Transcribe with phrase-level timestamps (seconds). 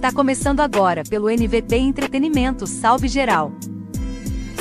[0.00, 2.66] Está começando agora pelo NVP Entretenimento.
[2.66, 3.52] Salve geral.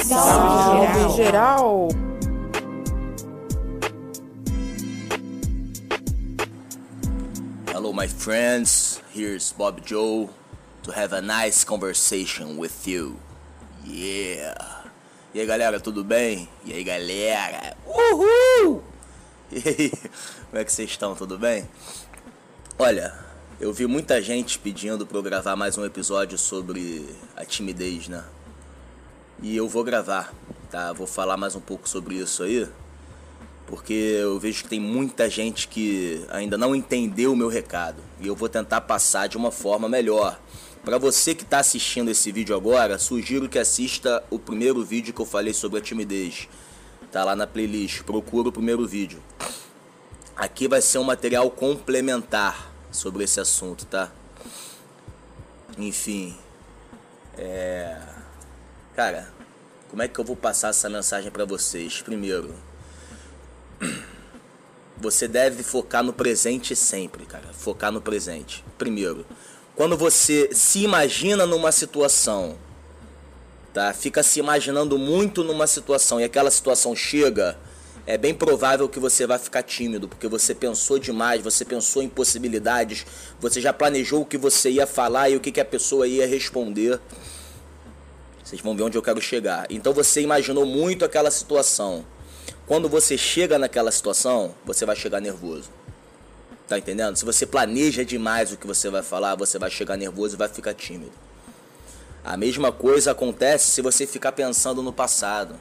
[0.04, 1.88] Salve geral.
[7.74, 9.02] Hello, my friends.
[9.16, 10.30] Here's Bob Joe
[10.84, 13.16] to have a nice conversation with you.
[13.88, 14.92] Yeah.
[15.34, 16.50] E aí, galera, tudo bem?
[16.66, 17.78] E aí, galera?
[17.88, 18.84] Uhul!
[19.54, 19.90] E aí,
[20.50, 21.16] como é que vocês estão?
[21.16, 21.66] Tudo bem?
[22.78, 23.29] Olha,
[23.60, 27.06] eu vi muita gente pedindo para eu gravar mais um episódio sobre
[27.36, 28.24] a timidez, né?
[29.42, 30.34] E eu vou gravar,
[30.72, 30.94] tá?
[30.94, 32.66] Vou falar mais um pouco sobre isso aí,
[33.68, 38.28] porque eu vejo que tem muita gente que ainda não entendeu o meu recado e
[38.28, 40.40] eu vou tentar passar de uma forma melhor.
[40.86, 45.22] Para você que está assistindo esse vídeo agora, sugiro que assista o primeiro vídeo que
[45.22, 46.48] eu falei sobre a timidez
[47.12, 49.20] Tá lá na playlist, procura o primeiro vídeo.
[50.36, 54.12] Aqui vai ser um material complementar sobre esse assunto, tá?
[55.78, 56.38] Enfim.
[57.38, 57.98] É.
[58.96, 59.32] Cara,
[59.90, 62.02] como é que eu vou passar essa mensagem para vocês?
[62.02, 62.54] Primeiro,
[64.98, 67.54] você deve focar no presente sempre, cara.
[67.54, 68.64] Focar no presente.
[68.78, 69.26] Primeiro,
[69.76, 72.58] quando você se imagina numa situação
[73.74, 73.94] tá?
[73.94, 77.58] Fica se imaginando muito numa situação e aquela situação chega,
[78.10, 82.10] é bem provável que você vai ficar tímido, porque você pensou demais, você pensou em
[82.10, 83.06] possibilidades,
[83.40, 86.26] você já planejou o que você ia falar e o que, que a pessoa ia
[86.26, 87.00] responder.
[88.44, 89.68] Vocês vão ver onde eu quero chegar.
[89.70, 92.04] Então você imaginou muito aquela situação.
[92.66, 95.70] Quando você chega naquela situação, você vai chegar nervoso.
[96.68, 97.16] Tá entendendo?
[97.16, 100.50] Se você planeja demais o que você vai falar, você vai chegar nervoso e vai
[100.50, 101.14] ficar tímido.
[102.24, 105.54] A mesma coisa acontece se você ficar pensando no passado,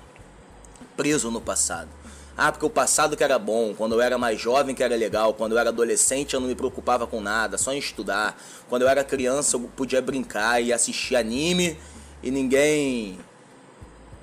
[0.96, 1.97] preso no passado.
[2.38, 5.34] Ah, porque o passado que era bom, quando eu era mais jovem que era legal,
[5.34, 8.40] quando eu era adolescente eu não me preocupava com nada, só em estudar.
[8.68, 11.76] Quando eu era criança eu podia brincar e assistir anime
[12.22, 13.18] e ninguém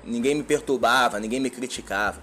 [0.02, 2.18] ninguém me perturbava, ninguém me criticava.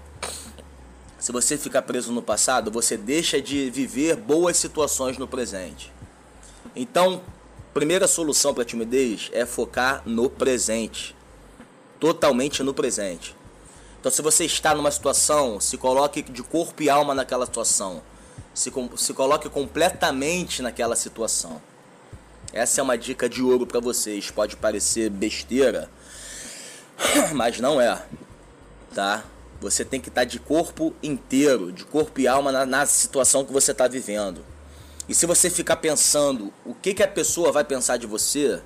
[1.16, 5.92] Se você ficar preso no passado, você deixa de viver boas situações no presente.
[6.74, 7.22] Então,
[7.74, 11.12] Primeira solução para a timidez é focar no presente.
[11.98, 13.34] Totalmente no presente.
[14.04, 18.02] Então, se você está numa situação, se coloque de corpo e alma naquela situação.
[18.52, 21.58] Se, se coloque completamente naquela situação.
[22.52, 24.30] Essa é uma dica de ouro para vocês.
[24.30, 25.88] Pode parecer besteira,
[27.32, 28.04] mas não é.
[28.94, 29.24] Tá?
[29.58, 33.54] Você tem que estar de corpo inteiro, de corpo e alma na, na situação que
[33.54, 34.44] você está vivendo.
[35.08, 38.60] E se você ficar pensando o que, que a pessoa vai pensar de você,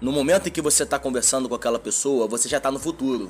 [0.00, 3.28] no momento em que você está conversando com aquela pessoa, você já está no futuro.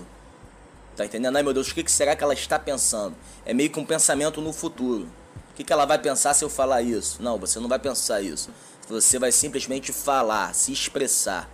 [0.97, 1.37] Tá entendendo?
[1.37, 3.17] Ai meu Deus, o que, será que ela está pensando?
[3.45, 5.09] É meio que um pensamento no futuro.
[5.51, 7.23] O que, que ela vai pensar se eu falar isso?
[7.23, 8.51] Não, você não vai pensar isso.
[8.89, 11.49] Você vai simplesmente falar, se expressar.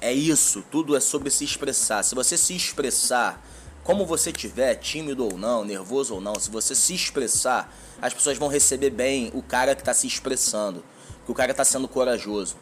[0.00, 2.02] É isso, tudo é sobre se expressar.
[2.02, 3.42] Se você se expressar,
[3.82, 8.36] como você tiver, tímido ou não, nervoso ou não, se você se expressar, as pessoas
[8.36, 10.84] vão receber bem o cara que está se expressando,
[11.24, 12.56] que o cara está sendo corajoso.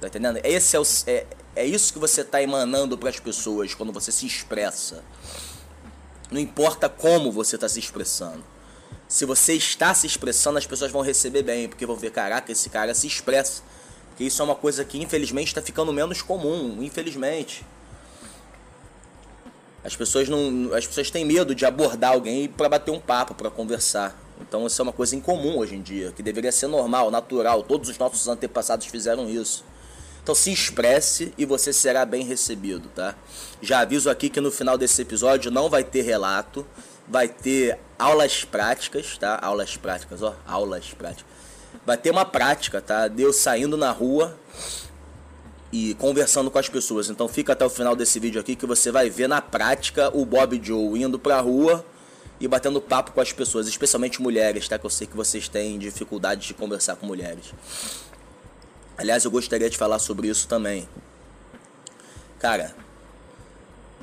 [0.00, 0.40] Tá entendendo?
[0.44, 1.26] Esse é, o, é,
[1.58, 5.02] é isso que você está emanando para as pessoas quando você se expressa.
[6.30, 8.44] Não importa como você está se expressando.
[9.08, 12.70] Se você está se expressando, as pessoas vão receber bem, porque vão ver, caraca, esse
[12.70, 13.62] cara se expressa.
[14.08, 17.66] Porque isso é uma coisa que infelizmente está ficando menos comum, infelizmente.
[19.82, 23.50] As pessoas não, as pessoas têm medo de abordar alguém para bater um papo, para
[23.50, 24.16] conversar.
[24.40, 27.64] Então isso é uma coisa incomum hoje em dia, que deveria ser normal, natural.
[27.64, 29.64] Todos os nossos antepassados fizeram isso.
[30.28, 33.14] Então se expresse e você será bem recebido, tá?
[33.62, 36.66] Já aviso aqui que no final desse episódio não vai ter relato,
[37.08, 39.38] vai ter aulas práticas, tá?
[39.40, 41.24] Aulas práticas, ó, aulas práticas.
[41.86, 43.08] Vai ter uma prática, tá?
[43.08, 44.38] Deus saindo na rua
[45.72, 47.08] e conversando com as pessoas.
[47.08, 50.26] Então fica até o final desse vídeo aqui que você vai ver na prática o
[50.26, 51.82] Bob Joe indo pra rua
[52.38, 54.78] e batendo papo com as pessoas, especialmente mulheres, tá?
[54.78, 57.46] Que eu sei que vocês têm dificuldade de conversar com mulheres.
[58.98, 60.88] Aliás, eu gostaria de falar sobre isso também.
[62.40, 62.74] Cara,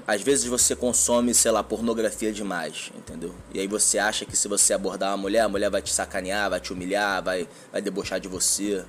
[0.07, 3.35] às vezes você consome, sei lá, pornografia demais, entendeu?
[3.53, 6.49] E aí você acha que se você abordar uma mulher, a mulher vai te sacanear,
[6.49, 8.85] vai te humilhar, vai, vai debochar de você,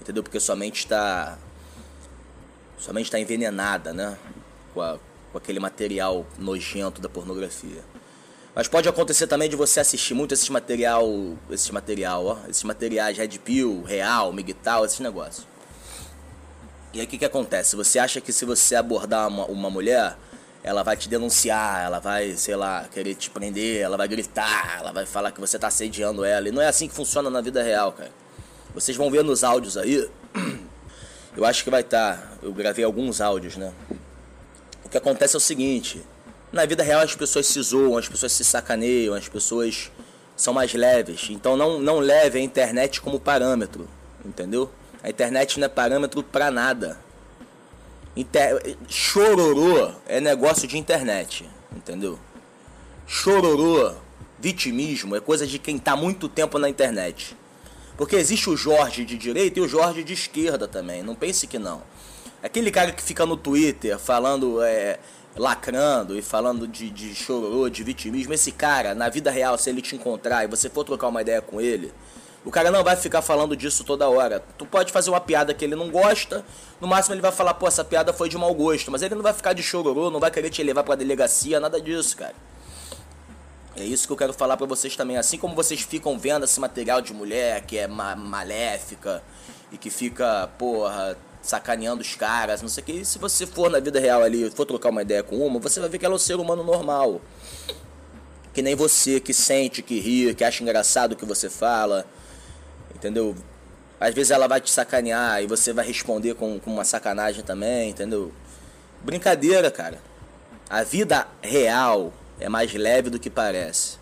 [0.00, 0.22] entendeu?
[0.22, 1.36] Porque sua mente está.
[2.78, 4.16] Sua mente está envenenada, né?
[4.72, 4.98] Com, a,
[5.30, 7.84] com aquele material nojento da pornografia.
[8.54, 11.06] Mas pode acontecer também de você assistir muito esse material,
[11.50, 15.49] esse material, ó, esses materiais Red Pill, Real, Migtal, esses negócios.
[16.92, 17.76] E aí o que, que acontece?
[17.76, 20.16] Você acha que se você abordar uma, uma mulher,
[20.62, 24.92] ela vai te denunciar, ela vai, sei lá, querer te prender, ela vai gritar, ela
[24.92, 26.48] vai falar que você tá assediando ela.
[26.48, 28.10] E não é assim que funciona na vida real, cara.
[28.74, 30.08] Vocês vão ver nos áudios aí
[31.36, 32.16] Eu acho que vai estar.
[32.16, 33.72] Tá, eu gravei alguns áudios, né?
[34.84, 36.02] O que acontece é o seguinte:
[36.52, 39.92] na vida real as pessoas se zoam, as pessoas se sacaneiam, as pessoas
[40.36, 41.28] são mais leves.
[41.30, 43.88] Então não, não leve a internet como parâmetro,
[44.24, 44.70] entendeu?
[45.02, 46.98] A internet não é parâmetro para nada.
[48.16, 48.76] Inter...
[48.88, 52.18] Chororô é negócio de internet, entendeu?
[53.06, 53.94] Chororô,
[54.38, 57.36] vitimismo é coisa de quem está muito tempo na internet.
[57.96, 61.02] Porque existe o Jorge de direita e o Jorge de esquerda também.
[61.02, 61.82] Não pense que não.
[62.42, 64.98] Aquele cara que fica no Twitter falando, é,
[65.36, 68.32] lacrando e falando de, de chororô, de vitimismo.
[68.32, 71.42] Esse cara, na vida real, se ele te encontrar e você for trocar uma ideia
[71.42, 71.92] com ele,
[72.44, 74.42] o cara não vai ficar falando disso toda hora.
[74.56, 76.44] Tu pode fazer uma piada que ele não gosta,
[76.80, 79.22] no máximo ele vai falar, pô, essa piada foi de mau gosto, mas ele não
[79.22, 82.34] vai ficar de chororô, não vai querer te levar pra delegacia, nada disso, cara.
[83.76, 85.16] É isso que eu quero falar para vocês também.
[85.16, 89.22] Assim como vocês ficam vendo esse material de mulher que é ma maléfica
[89.70, 93.04] e que fica, porra, sacaneando os caras, não sei o que.
[93.04, 95.88] se você for na vida real ali, for trocar uma ideia com uma, você vai
[95.88, 97.20] ver que ela é um ser humano normal.
[98.52, 102.04] Que nem você, que sente, que ri, que acha engraçado o que você fala.
[103.00, 103.34] Entendeu?
[103.98, 107.88] Às vezes ela vai te sacanear e você vai responder com, com uma sacanagem também,
[107.88, 108.30] entendeu?
[109.02, 109.98] Brincadeira, cara.
[110.68, 113.96] A vida real é mais leve do que parece.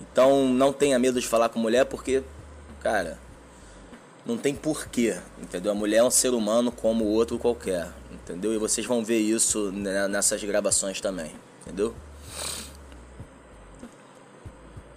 [0.00, 2.22] Então não tenha medo de falar com mulher porque,
[2.80, 3.18] cara,
[4.24, 5.72] não tem porquê, entendeu?
[5.72, 8.54] A mulher é um ser humano como o outro qualquer, entendeu?
[8.54, 11.92] E vocês vão ver isso nessas gravações também, entendeu?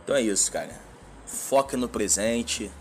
[0.03, 0.86] Então é isso, cara.
[1.27, 2.71] Foque no presente.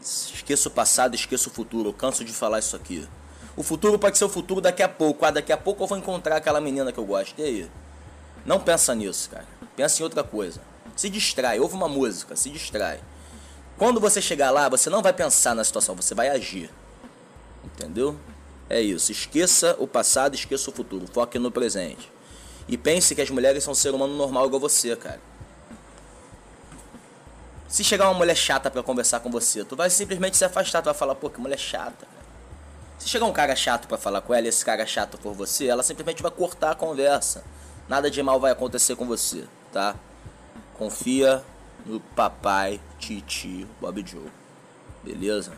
[0.00, 1.90] Esqueça o passado, esqueça o futuro.
[1.90, 3.06] Eu canso de falar isso aqui.
[3.56, 5.24] O futuro pode ser o futuro daqui a pouco.
[5.24, 7.34] Ah, daqui a pouco eu vou encontrar aquela menina que eu gosto.
[7.38, 7.70] E aí?
[8.46, 9.46] Não pensa nisso, cara.
[9.74, 10.60] Pensa em outra coisa.
[10.96, 13.00] Se distrai, ouve uma música, se distrai.
[13.76, 16.70] Quando você chegar lá, você não vai pensar na situação, você vai agir.
[17.64, 18.16] Entendeu?
[18.70, 19.10] É isso.
[19.10, 21.06] Esqueça o passado, esqueça o futuro.
[21.12, 22.10] Foque no presente.
[22.68, 25.20] E pense que as mulheres são um ser humano normal igual você, cara.
[27.68, 30.86] Se chegar uma mulher chata para conversar com você, tu vai simplesmente se afastar, tu
[30.86, 32.06] vai falar, pô, que mulher chata.
[32.98, 35.66] Se chegar um cara chato para falar com ela e esse cara chato por você,
[35.66, 37.44] ela simplesmente vai cortar a conversa.
[37.86, 39.94] Nada de mal vai acontecer com você, tá?
[40.78, 41.44] Confia
[41.84, 44.30] no papai, Titi, Bob Joe.
[45.04, 45.52] Beleza?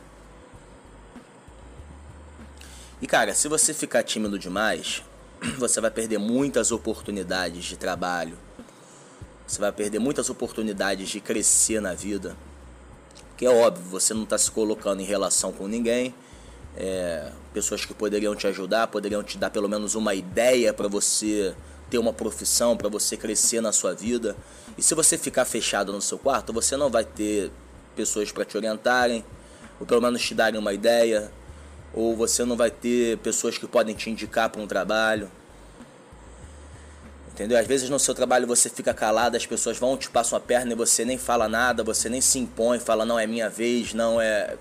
[3.01, 5.03] E cara, se você ficar tímido demais,
[5.59, 8.37] você vai perder muitas oportunidades de trabalho.
[9.51, 12.37] Você vai perder muitas oportunidades de crescer na vida.
[13.37, 16.15] Que é óbvio, você não está se colocando em relação com ninguém.
[16.77, 21.53] É, pessoas que poderiam te ajudar, poderiam te dar pelo menos uma ideia para você
[21.91, 24.37] ter uma profissão, para você crescer na sua vida.
[24.79, 27.51] E se você ficar fechado no seu quarto, você não vai ter
[27.97, 29.25] pessoas para te orientarem,
[29.81, 31.29] ou pelo menos te darem uma ideia,
[31.93, 35.29] ou você não vai ter pessoas que podem te indicar para um trabalho.
[37.41, 37.59] Entendeu?
[37.59, 40.73] Às vezes no seu trabalho você fica calado, as pessoas vão te passam a perna
[40.73, 44.21] e você nem fala nada, você nem se impõe, fala não é minha vez, não
[44.21, 44.59] é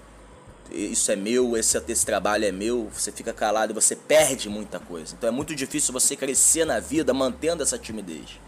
[0.72, 4.80] isso é meu, esse, esse trabalho é meu, você fica calado e você perde muita
[4.80, 5.14] coisa.
[5.14, 8.40] Então é muito difícil você crescer na vida mantendo essa timidez.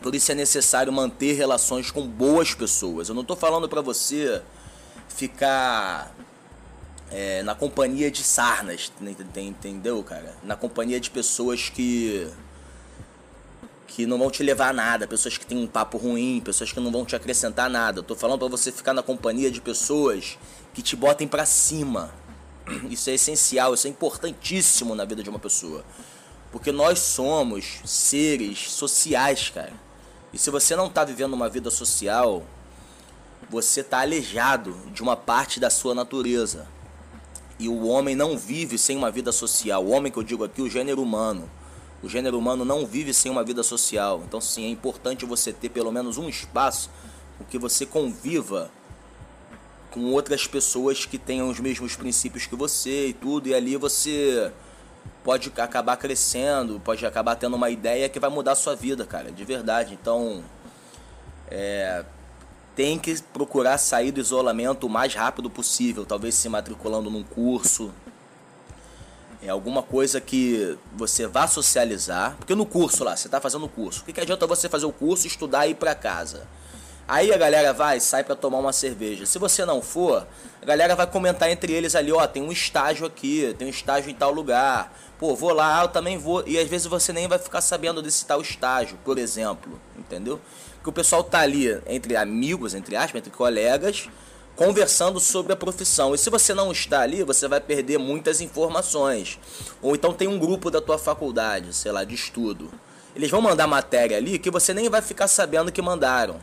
[0.00, 3.10] Por isso é necessário manter relações com boas pessoas.
[3.10, 4.40] Eu não estou falando para você
[5.08, 6.14] ficar
[7.10, 8.90] é, na companhia de sarnas,
[9.36, 10.34] entendeu, cara?
[10.42, 12.32] Na companhia de pessoas que
[13.94, 16.80] que não vão te levar a nada, pessoas que têm um papo ruim, pessoas que
[16.80, 18.00] não vão te acrescentar nada.
[18.00, 20.36] Eu tô falando para você ficar na companhia de pessoas
[20.72, 22.12] que te botem para cima.
[22.90, 25.84] Isso é essencial, isso é importantíssimo na vida de uma pessoa.
[26.50, 29.72] Porque nós somos seres sociais, cara.
[30.32, 32.42] E se você não tá vivendo uma vida social,
[33.48, 36.66] você tá aleijado de uma parte da sua natureza.
[37.60, 39.84] E o homem não vive sem uma vida social.
[39.84, 41.48] O homem que eu digo aqui, o gênero humano.
[42.02, 44.22] O gênero humano não vive sem uma vida social.
[44.26, 46.90] Então, sim, é importante você ter pelo menos um espaço
[47.38, 48.70] com que você conviva
[49.90, 54.52] com outras pessoas que tenham os mesmos princípios que você e tudo, e ali você
[55.22, 59.30] pode acabar crescendo, pode acabar tendo uma ideia que vai mudar a sua vida, cara,
[59.30, 59.94] de verdade.
[59.94, 60.42] Então,
[61.48, 62.04] é,
[62.74, 67.92] tem que procurar sair do isolamento o mais rápido possível, talvez se matriculando num curso,
[69.44, 73.68] é alguma coisa que você vá socializar, porque no curso lá, você está fazendo o
[73.68, 76.48] curso, o que, que adianta você fazer o curso, estudar e ir para casa?
[77.06, 79.26] Aí a galera vai, sai para tomar uma cerveja.
[79.26, 80.26] Se você não for,
[80.62, 84.10] a galera vai comentar entre eles ali, ó, tem um estágio aqui, tem um estágio
[84.10, 84.90] em tal lugar.
[85.18, 86.42] Pô, vou lá, eu também vou.
[86.46, 90.40] E às vezes você nem vai ficar sabendo desse tal estágio, por exemplo, entendeu?
[90.82, 94.08] Que o pessoal tá ali entre amigos, entre aspas, entre colegas,
[94.56, 96.14] conversando sobre a profissão.
[96.14, 99.38] E se você não está ali, você vai perder muitas informações.
[99.82, 102.70] Ou então tem um grupo da tua faculdade, sei lá, de estudo.
[103.14, 106.40] Eles vão mandar matéria ali que você nem vai ficar sabendo que mandaram.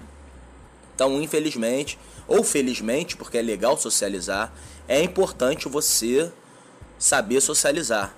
[0.96, 4.54] Então, infelizmente, ou felizmente, porque é legal socializar,
[4.88, 6.32] é importante você
[6.98, 8.16] saber socializar.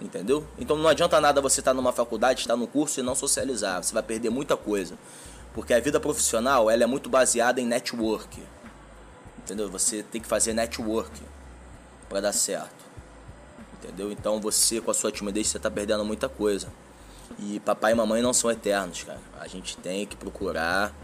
[0.00, 0.46] Entendeu?
[0.58, 3.82] Então não adianta nada você estar numa faculdade, estar no curso e não socializar.
[3.82, 4.96] Você vai perder muita coisa.
[5.52, 8.42] Porque a vida profissional ela é muito baseada em network.
[9.44, 9.68] Entendeu?
[9.70, 11.20] Você tem que fazer network
[12.08, 12.82] para dar certo.
[13.74, 14.12] Entendeu?
[14.12, 16.68] Então você com a sua timidez você está perdendo muita coisa.
[17.38, 19.20] E papai e mamãe não são eternos, cara.
[19.40, 20.94] A gente tem que procurar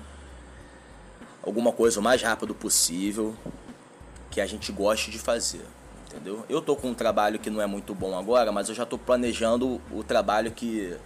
[1.42, 3.34] alguma coisa o mais rápido possível
[4.30, 5.64] que a gente goste de fazer.
[6.06, 6.44] Entendeu?
[6.48, 8.96] Eu tô com um trabalho que não é muito bom agora, mas eu já tô
[8.96, 10.96] planejando o trabalho que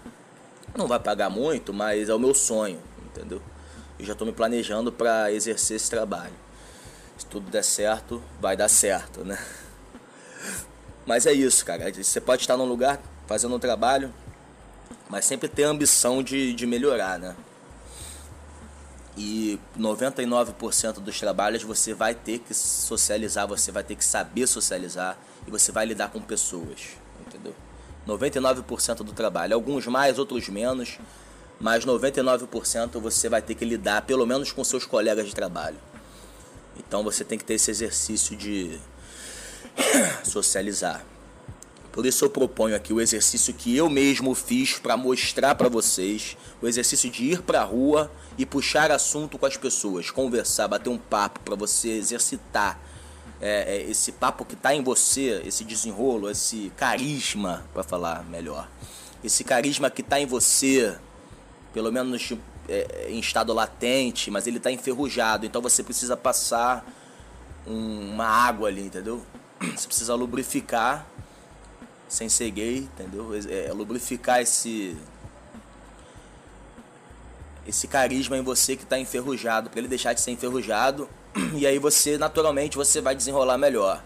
[0.77, 3.43] não vai pagar muito, mas é o meu sonho, entendeu?
[3.99, 6.33] Eu já tô me planejando para exercer esse trabalho.
[7.23, 9.39] Se tudo der certo, vai dar certo, né?
[11.07, 11.89] Mas é isso, cara.
[11.93, 14.13] Você pode estar num lugar fazendo um trabalho,
[15.09, 17.37] mas sempre ter a ambição de, de melhorar, né?
[19.17, 25.17] E 99% dos trabalhos você vai ter que socializar, você vai ter que saber socializar
[25.47, 27.55] e você vai lidar com pessoas, entendeu?
[28.05, 30.99] 99% do trabalho, alguns mais, outros menos,
[31.61, 35.92] mas 99% você vai ter que lidar pelo menos com seus colegas de trabalho.
[36.79, 38.79] Então você tem que ter esse exercício de
[40.25, 41.05] socializar.
[41.93, 46.39] Por isso eu proponho aqui o exercício que eu mesmo fiz para mostrar para vocês,
[46.63, 50.89] o exercício de ir para a rua e puxar assunto com as pessoas, conversar, bater
[50.89, 52.81] um papo para você exercitar
[53.43, 58.69] é, é, esse papo que está em você, esse desenrolo, esse carisma, para falar melhor,
[59.23, 60.97] esse carisma que está em você,
[61.75, 62.33] pelo menos
[62.69, 66.85] é, em estado latente, mas ele está enferrujado, então você precisa passar
[67.67, 69.25] um, uma água ali, entendeu?
[69.61, 71.07] Você precisa lubrificar
[72.09, 73.31] sem ser gay, entendeu?
[73.35, 74.97] É, é, lubrificar esse
[77.67, 81.09] esse carisma em você que está enferrujado, para ele deixar de ser enferrujado,
[81.55, 84.03] e aí você naturalmente você vai desenrolar melhor.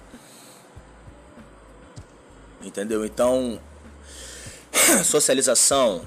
[2.62, 3.04] Entendeu?
[3.04, 3.58] Então,
[5.04, 6.02] socialização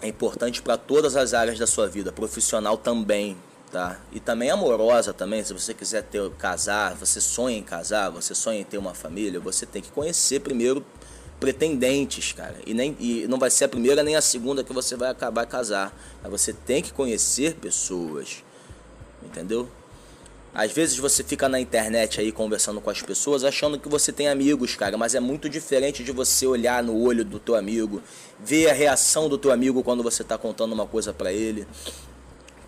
[0.00, 3.36] é importante para todas as áreas da sua vida, profissional também,
[3.70, 3.98] tá?
[4.12, 8.60] E também amorosa também, se você quiser ter casar, você sonha em casar, você sonha
[8.60, 10.84] em ter uma família, você tem que conhecer primeiro
[11.40, 12.56] pretendentes, cara.
[12.66, 15.44] E, nem, e não vai ser a primeira nem a segunda que você vai acabar
[15.46, 15.94] casar.
[16.22, 18.42] Mas você tem que conhecer pessoas.
[19.22, 19.68] Entendeu?
[20.54, 24.28] Às vezes você fica na internet aí conversando com as pessoas achando que você tem
[24.28, 28.00] amigos, cara, mas é muito diferente de você olhar no olho do teu amigo,
[28.38, 31.66] ver a reação do teu amigo quando você está contando uma coisa para ele.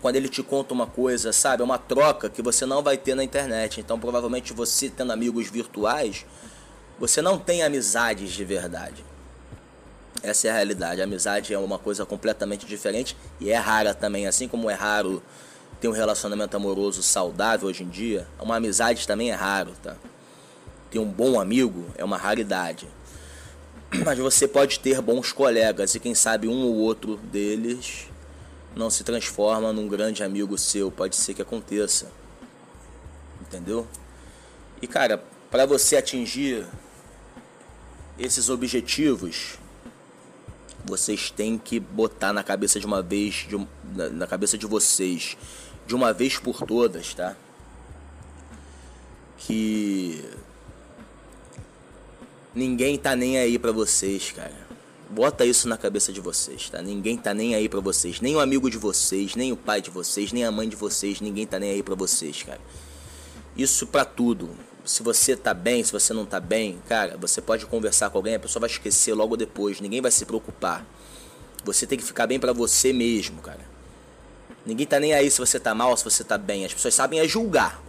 [0.01, 1.61] Quando ele te conta uma coisa, sabe?
[1.61, 3.79] É uma troca que você não vai ter na internet.
[3.79, 6.25] Então, provavelmente você tendo amigos virtuais,
[6.99, 9.03] você não tem amizades de verdade.
[10.21, 10.99] Essa é a realidade.
[11.01, 14.27] A amizade é uma coisa completamente diferente e é rara também.
[14.27, 15.23] Assim como é raro
[15.79, 19.95] ter um relacionamento amoroso saudável hoje em dia, uma amizade também é raro, tá?
[20.89, 22.87] Ter um bom amigo é uma raridade.
[24.03, 28.07] Mas você pode ter bons colegas e quem sabe um ou outro deles
[28.75, 30.91] não se transforma num grande amigo seu.
[30.91, 32.11] Pode ser que aconteça.
[33.41, 33.87] Entendeu?
[34.81, 36.65] E cara, para você atingir
[38.17, 39.57] esses objetivos
[40.87, 43.57] vocês têm que botar na cabeça de uma vez, de,
[43.93, 45.37] na, na cabeça de vocês,
[45.87, 47.35] de uma vez por todas, tá?
[49.37, 50.23] Que
[52.53, 54.67] ninguém tá nem aí para vocês, cara.
[55.09, 56.81] Bota isso na cabeça de vocês, tá?
[56.81, 59.89] Ninguém tá nem aí para vocês, nem o amigo de vocês, nem o pai de
[59.89, 62.59] vocês, nem a mãe de vocês, ninguém tá nem aí para vocês, cara.
[63.55, 64.49] Isso para tudo
[64.83, 68.35] se você tá bem, se você não tá bem, cara, você pode conversar com alguém,
[68.35, 70.85] a pessoa vai esquecer logo depois, ninguém vai se preocupar.
[71.65, 73.76] Você tem que ficar bem para você mesmo, cara.
[74.67, 76.65] Ninguém tá nem aí se você tá mal, se você tá bem.
[76.65, 77.81] As pessoas sabem é julgar.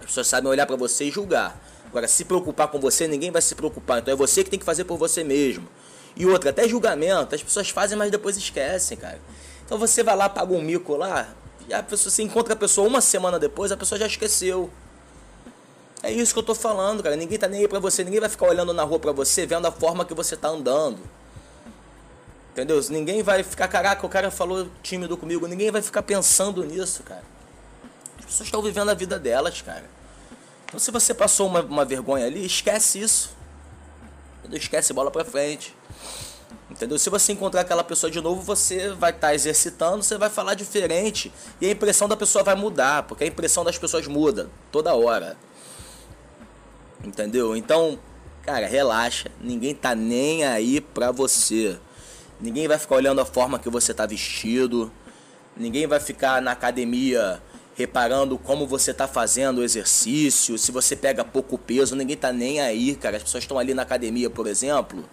[0.00, 1.60] As pessoas sabem olhar para você e julgar.
[1.86, 3.98] Agora, se preocupar com você, ninguém vai se preocupar.
[3.98, 5.68] Então é você que tem que fazer por você mesmo.
[6.16, 9.20] E outra, até julgamento, as pessoas fazem, mas depois esquecem, cara.
[9.66, 11.28] Então você vai lá, paga um mico lá,
[11.68, 14.70] e a pessoa, você encontra a pessoa uma semana depois, a pessoa já esqueceu.
[16.02, 17.16] É isso que eu tô falando, cara.
[17.16, 18.04] Ninguém tá nem aí pra você.
[18.04, 20.98] Ninguém vai ficar olhando na rua pra você, vendo a forma que você tá andando.
[22.54, 22.80] Entendeu?
[22.88, 25.44] Ninguém vai ficar, caraca, o cara falou tímido comigo.
[25.48, 27.24] Ninguém vai ficar pensando nisso, cara.
[28.16, 29.82] As pessoas estão vivendo a vida delas, cara.
[30.64, 33.34] Então se você passou uma, uma vergonha ali, esquece isso.
[34.38, 34.60] Entendeu?
[34.60, 35.74] Esquece bola pra frente.
[36.70, 36.96] Entendeu?
[36.96, 40.54] Se você encontrar aquela pessoa de novo, você vai estar tá exercitando, você vai falar
[40.54, 44.94] diferente e a impressão da pessoa vai mudar, porque a impressão das pessoas muda toda
[44.94, 45.36] hora.
[47.04, 47.56] Entendeu?
[47.56, 47.98] Então,
[48.42, 51.78] cara, relaxa, ninguém tá nem aí pra você.
[52.40, 54.92] Ninguém vai ficar olhando a forma que você tá vestido.
[55.56, 57.40] Ninguém vai ficar na academia
[57.76, 62.60] reparando como você tá fazendo o exercício, se você pega pouco peso, ninguém tá nem
[62.60, 63.16] aí, cara.
[63.16, 65.04] As pessoas estão ali na academia, por exemplo,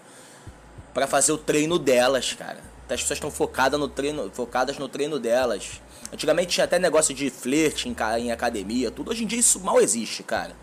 [0.93, 2.59] para fazer o treino delas, cara.
[2.87, 5.81] As pessoas estão focadas no treino, focadas no treino delas.
[6.13, 9.11] Antigamente tinha até negócio de flerte em, em academia, tudo.
[9.11, 10.55] Hoje em dia isso mal existe, cara.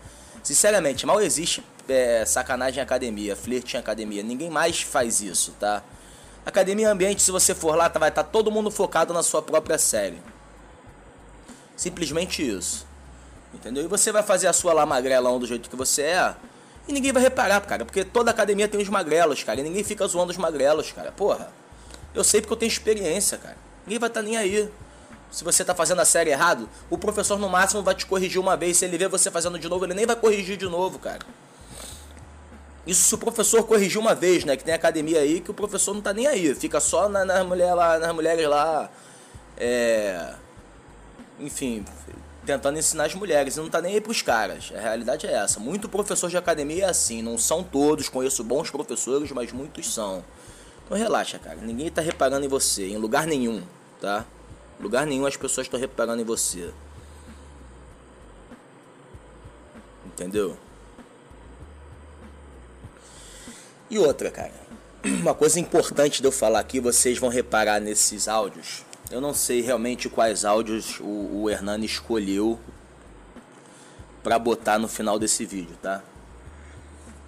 [0.43, 4.21] Sinceramente, mal existe é, sacanagem em academia, flerte em academia.
[4.21, 5.83] Ninguém mais faz isso, tá?
[6.45, 9.41] Academia ambiente, se você for lá, tá, vai estar tá todo mundo focado na sua
[9.41, 10.21] própria série.
[11.75, 12.87] Simplesmente isso.
[13.53, 13.83] Entendeu?
[13.83, 16.35] E você vai fazer a sua lá magrelão do jeito que você é,
[16.87, 20.07] e ninguém vai reparar, cara, porque toda academia tem os magrelos, cara, e ninguém fica
[20.07, 21.11] zoando os magrelos, cara.
[21.11, 21.51] Porra,
[22.15, 23.55] eu sei porque eu tenho experiência, cara.
[23.85, 24.67] Ninguém vai estar tá nem aí.
[25.31, 28.57] Se você está fazendo a série errado, o professor no máximo vai te corrigir uma
[28.57, 28.77] vez.
[28.77, 31.19] Se ele vê você fazendo de novo, ele nem vai corrigir de novo, cara.
[32.87, 34.55] Isso se o professor corrigir uma vez, né?
[34.55, 36.55] Que tem academia aí que o professor não tá nem aí.
[36.55, 38.89] Fica só na, nas, mulher lá, nas mulheres lá.
[39.57, 40.33] É.
[41.39, 41.85] Enfim,
[42.45, 44.71] tentando ensinar as mulheres e não tá nem aí pros caras.
[44.75, 45.59] A realidade é essa.
[45.59, 50.23] Muito professor de academia é assim, não são todos, conheço bons professores, mas muitos são.
[50.85, 51.57] Então relaxa, cara.
[51.57, 53.61] Ninguém tá reparando em você, em lugar nenhum,
[54.01, 54.25] tá?
[54.79, 56.73] Em lugar nenhum as pessoas estão reparando em você.
[60.05, 60.57] Entendeu?
[63.89, 64.53] E outra, cara.
[65.03, 69.61] Uma coisa importante de eu falar aqui, vocês vão reparar nesses áudios eu não sei
[69.61, 72.59] realmente quais áudios o, o Hernani escolheu
[74.21, 76.03] para botar no final desse vídeo, tá?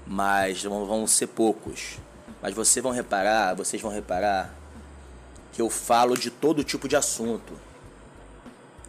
[0.06, 1.98] Mas vão, ser poucos.
[2.40, 4.54] Mas vocês vão reparar, vocês vão reparar
[5.52, 7.54] que eu falo de todo tipo de assunto.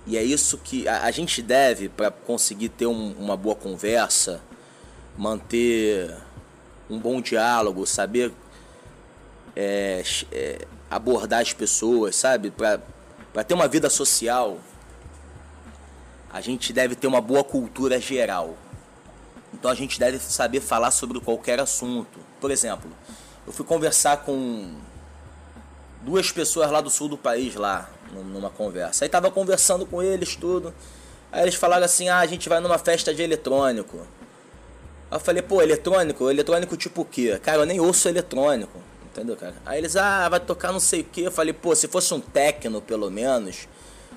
[0.07, 4.43] E é isso que a, a gente deve para conseguir ter um, uma boa conversa,
[5.17, 6.15] manter
[6.93, 8.33] um bom diálogo, saber
[9.57, 12.51] é, é, abordar as pessoas, sabe?
[12.51, 14.59] Para ter uma vida social,
[16.31, 18.57] a gente deve ter uma boa cultura geral.
[19.55, 22.19] Então a gente deve saber falar sobre qualquer assunto.
[22.41, 22.91] Por exemplo,
[23.47, 24.75] eu fui conversar com
[26.03, 29.05] duas pessoas lá do sul do país lá numa conversa.
[29.05, 30.75] Aí tava conversando com eles tudo.
[31.31, 34.07] Aí eles falaram assim: "Ah, a gente vai numa festa de eletrônico".
[35.13, 36.31] Aí eu falei: "Pô, eletrônico?
[36.31, 37.39] Eletrônico tipo o quê?".
[37.43, 38.81] Cara, eu nem ouço eletrônico.
[39.13, 39.55] Entendeu, cara?
[39.67, 41.21] Aí eles, ah, vai tocar não sei o que.
[41.21, 43.69] Eu falei, pô, se fosse um techno, pelo menos,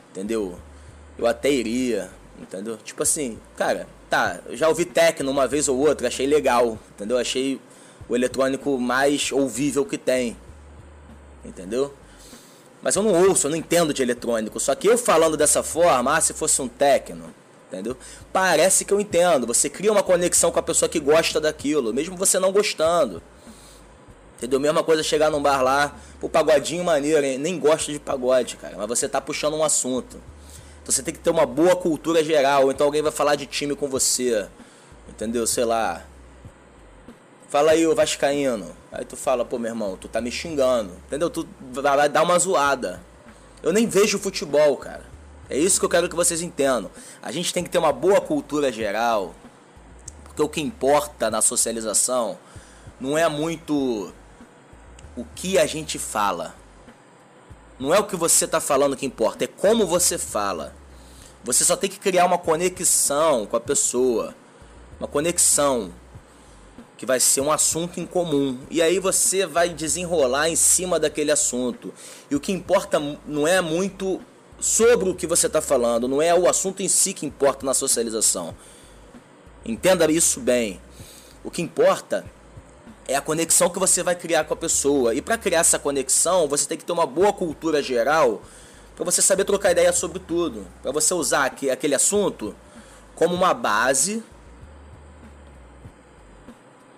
[0.09, 0.57] entendeu?
[1.17, 2.77] Eu até iria, entendeu?
[2.77, 7.17] Tipo assim, cara, tá, eu já ouvi techno uma vez ou outra, achei legal, entendeu?
[7.17, 7.59] Achei
[8.07, 10.37] o eletrônico mais ouvível que tem,
[11.43, 11.93] entendeu?
[12.81, 14.61] Mas eu não ouço, eu não entendo de eletrônico.
[14.61, 17.33] Só que eu falando dessa forma, ah, se fosse um techno,
[17.67, 17.97] entendeu?
[18.31, 19.47] Parece que eu entendo.
[19.47, 23.21] Você cria uma conexão com a pessoa que gosta daquilo, mesmo você não gostando.
[24.37, 24.59] Entendeu?
[24.59, 27.37] Mesma coisa chegar num bar lá, o pagodinho maneiro, hein?
[27.37, 30.19] nem gosto de pagode, cara, mas você tá puxando um assunto.
[30.81, 33.75] Então você tem que ter uma boa cultura geral, então alguém vai falar de time
[33.75, 34.47] com você.
[35.09, 35.47] Entendeu?
[35.47, 36.03] Sei lá.
[37.49, 38.75] Fala aí, o Vascaíno.
[38.91, 40.91] Aí tu fala, pô, meu irmão, tu tá me xingando.
[41.07, 41.29] Entendeu?
[41.29, 43.01] Tu vai dar uma zoada.
[43.63, 45.14] Eu nem vejo futebol, cara.
[45.49, 46.89] É isso que eu quero que vocês entendam.
[47.21, 49.35] A gente tem que ter uma boa cultura geral.
[50.23, 52.37] Porque o que importa na socialização
[52.99, 54.13] não é muito
[55.15, 56.55] o que a gente fala.
[57.79, 60.73] Não é o que você está falando que importa, é como você fala.
[61.43, 64.33] Você só tem que criar uma conexão com a pessoa.
[64.99, 65.93] Uma conexão
[66.97, 68.57] que vai ser um assunto em comum.
[68.69, 71.93] E aí você vai desenrolar em cima daquele assunto.
[72.31, 74.19] E o que importa não é muito
[74.65, 77.71] sobre o que você está falando, não é o assunto em si que importa na
[77.71, 78.55] socialização.
[79.63, 80.81] Entenda isso bem.
[81.43, 82.25] O que importa
[83.07, 85.13] é a conexão que você vai criar com a pessoa.
[85.13, 88.41] E para criar essa conexão, você tem que ter uma boa cultura geral
[88.95, 90.65] para você saber trocar ideia sobre tudo.
[90.81, 92.55] Para você usar aquele assunto
[93.13, 94.23] como uma base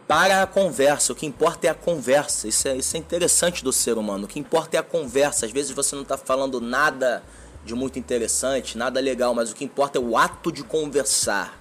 [0.08, 1.12] para a conversa.
[1.12, 2.48] O que importa é a conversa.
[2.48, 4.24] Isso é, isso é interessante do ser humano.
[4.24, 5.46] O que importa é a conversa.
[5.46, 7.22] Às vezes você não está falando nada
[7.68, 11.60] de muito interessante, nada legal, mas o que importa é o ato de conversar.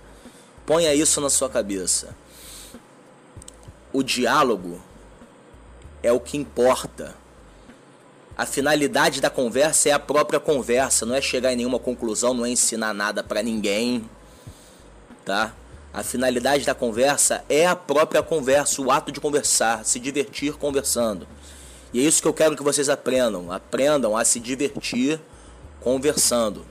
[0.64, 2.14] Ponha isso na sua cabeça
[3.96, 4.78] o diálogo
[6.02, 7.14] é o que importa.
[8.36, 12.44] A finalidade da conversa é a própria conversa, não é chegar em nenhuma conclusão, não
[12.44, 14.06] é ensinar nada para ninguém,
[15.24, 15.54] tá?
[15.94, 21.26] A finalidade da conversa é a própria conversa, o ato de conversar, se divertir conversando.
[21.90, 23.50] E é isso que eu quero que vocês aprendam.
[23.50, 25.18] Aprendam a se divertir
[25.86, 26.66] conversando.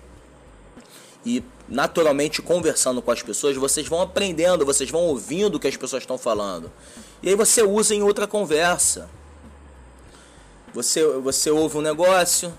[1.25, 5.78] E naturalmente conversando com as pessoas, vocês vão aprendendo, vocês vão ouvindo o que as
[5.78, 6.69] pessoas estão falando.
[7.23, 9.10] E aí você usa em outra conversa.
[10.73, 12.54] Você, você ouve um negócio,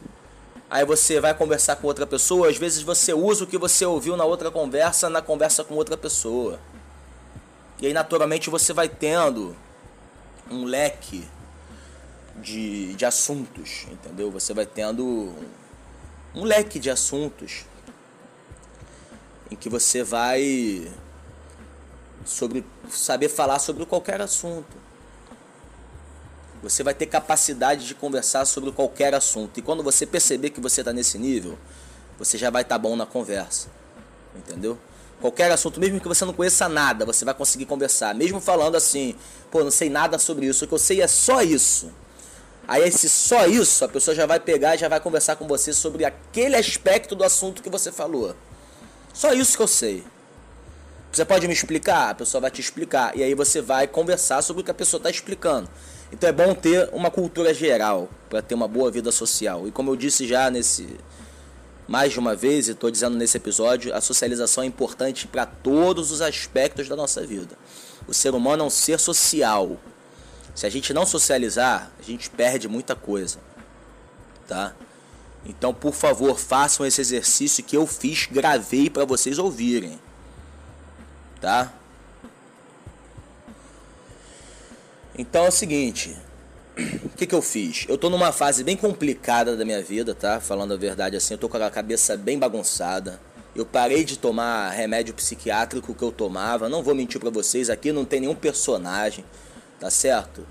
[0.70, 4.16] aí você vai conversar com outra pessoa, às vezes você usa o que você ouviu
[4.16, 6.58] na outra conversa na conversa com outra pessoa.
[7.78, 9.54] E aí naturalmente você vai tendo
[10.50, 11.22] um leque
[12.36, 14.30] de, de assuntos, entendeu?
[14.30, 15.34] Você vai tendo
[16.36, 17.64] um leque de assuntos
[19.50, 20.92] em que você vai
[22.26, 24.76] sobre saber falar sobre qualquer assunto.
[26.62, 29.58] Você vai ter capacidade de conversar sobre qualquer assunto.
[29.58, 31.58] E quando você perceber que você está nesse nível,
[32.18, 33.68] você já vai estar tá bom na conversa.
[34.34, 34.78] Entendeu?
[35.20, 38.14] Qualquer assunto, mesmo que você não conheça nada, você vai conseguir conversar.
[38.14, 39.14] Mesmo falando assim,
[39.50, 41.90] pô, não sei nada sobre isso, o que eu sei é só isso.
[42.68, 45.72] Aí esse só isso, a pessoa já vai pegar e já vai conversar com você
[45.72, 48.34] sobre aquele aspecto do assunto que você falou.
[49.14, 50.04] Só isso que eu sei.
[51.12, 52.10] Você pode me explicar?
[52.10, 53.16] A pessoa vai te explicar.
[53.16, 55.68] E aí você vai conversar sobre o que a pessoa está explicando.
[56.12, 59.66] Então é bom ter uma cultura geral para ter uma boa vida social.
[59.66, 60.98] E como eu disse já nesse
[61.88, 66.10] mais de uma vez e estou dizendo nesse episódio, a socialização é importante para todos
[66.10, 67.56] os aspectos da nossa vida.
[68.08, 69.78] O ser humano é um ser social.
[70.56, 73.38] Se a gente não socializar, a gente perde muita coisa,
[74.48, 74.74] tá?
[75.44, 80.00] Então, por favor, façam esse exercício que eu fiz, gravei para vocês ouvirem,
[81.42, 81.70] tá?
[85.18, 86.16] Então é o seguinte,
[87.04, 87.84] o que, que eu fiz?
[87.86, 90.40] Eu tô numa fase bem complicada da minha vida, tá?
[90.40, 93.20] Falando a verdade assim, eu tô com a cabeça bem bagunçada.
[93.54, 97.92] Eu parei de tomar remédio psiquiátrico que eu tomava, não vou mentir para vocês, aqui
[97.92, 99.22] não tem nenhum personagem
[99.80, 100.46] tá certo?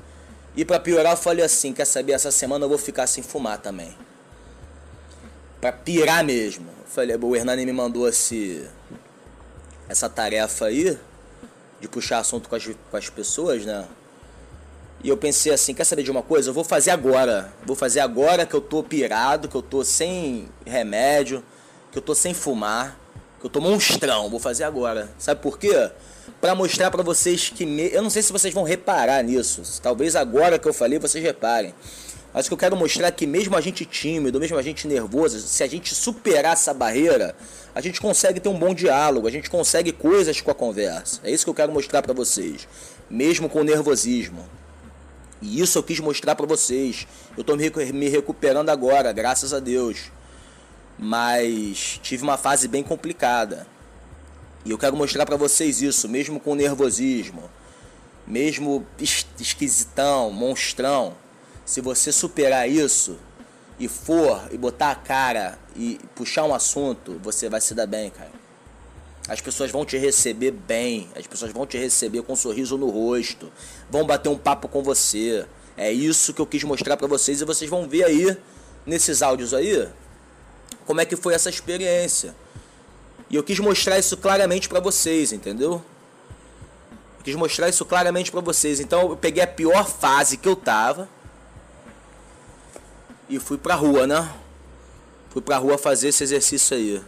[0.55, 2.13] E para piorar, eu falei assim: quer saber?
[2.13, 3.95] Essa semana eu vou ficar sem fumar também.
[5.59, 6.67] Pra pirar mesmo.
[6.67, 8.65] Eu falei, o Hernani me mandou esse,
[9.89, 10.97] essa tarefa aí
[11.79, 13.85] de puxar assunto com as, com as pessoas, né?
[15.03, 16.49] E eu pensei assim, quer saber de uma coisa?
[16.49, 17.53] Eu vou fazer agora.
[17.65, 21.43] Vou fazer agora que eu tô pirado, que eu tô sem remédio,
[21.91, 22.97] que eu tô sem fumar,
[23.39, 24.29] que eu tô monstrão.
[24.29, 25.09] Vou fazer agora.
[25.19, 25.91] Sabe por quê?
[26.45, 27.91] Para mostrar para vocês que me...
[27.91, 29.63] eu não sei se vocês vão reparar nisso.
[29.81, 31.73] Talvez agora que eu falei vocês reparem.
[32.31, 35.39] Mas que eu quero mostrar é que mesmo a gente tímido, mesmo a gente nervoso,
[35.39, 37.35] se a gente superar essa barreira,
[37.73, 41.19] a gente consegue ter um bom diálogo, a gente consegue coisas com a conversa.
[41.23, 42.67] É isso que eu quero mostrar para vocês,
[43.09, 44.47] mesmo com o nervosismo.
[45.41, 47.07] E isso eu quis mostrar para vocês.
[47.35, 50.11] Eu estou me recuperando agora, graças a Deus.
[50.95, 53.65] Mas tive uma fase bem complicada.
[54.65, 57.49] E eu quero mostrar para vocês isso, mesmo com nervosismo,
[58.25, 58.85] mesmo
[59.39, 61.13] esquisitão, monstrão.
[61.63, 63.17] Se você superar isso
[63.79, 68.09] e for e botar a cara e puxar um assunto, você vai se dar bem,
[68.09, 68.31] cara.
[69.27, 72.89] As pessoas vão te receber bem, as pessoas vão te receber com um sorriso no
[72.89, 73.51] rosto,
[73.89, 75.45] vão bater um papo com você.
[75.77, 78.35] É isso que eu quis mostrar para vocês e vocês vão ver aí
[78.85, 79.87] nesses áudios aí
[80.85, 82.35] como é que foi essa experiência.
[83.35, 85.83] E eu quis mostrar isso claramente para vocês, entendeu?
[87.17, 88.79] Eu quis mostrar isso claramente para vocês.
[88.79, 91.09] Então eu peguei a pior fase que eu tava
[93.27, 94.33] e fui pra rua, né?
[95.31, 97.01] Fui pra rua fazer esse exercício aí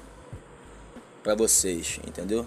[1.24, 2.46] para vocês, entendeu?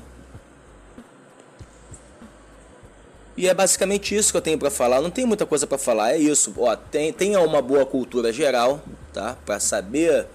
[3.34, 5.00] E é basicamente isso que eu tenho para falar.
[5.00, 6.52] Não tem muita coisa para falar, é isso.
[6.58, 9.38] Ó, tem, tenha uma boa cultura geral, tá?
[9.46, 10.26] Para saber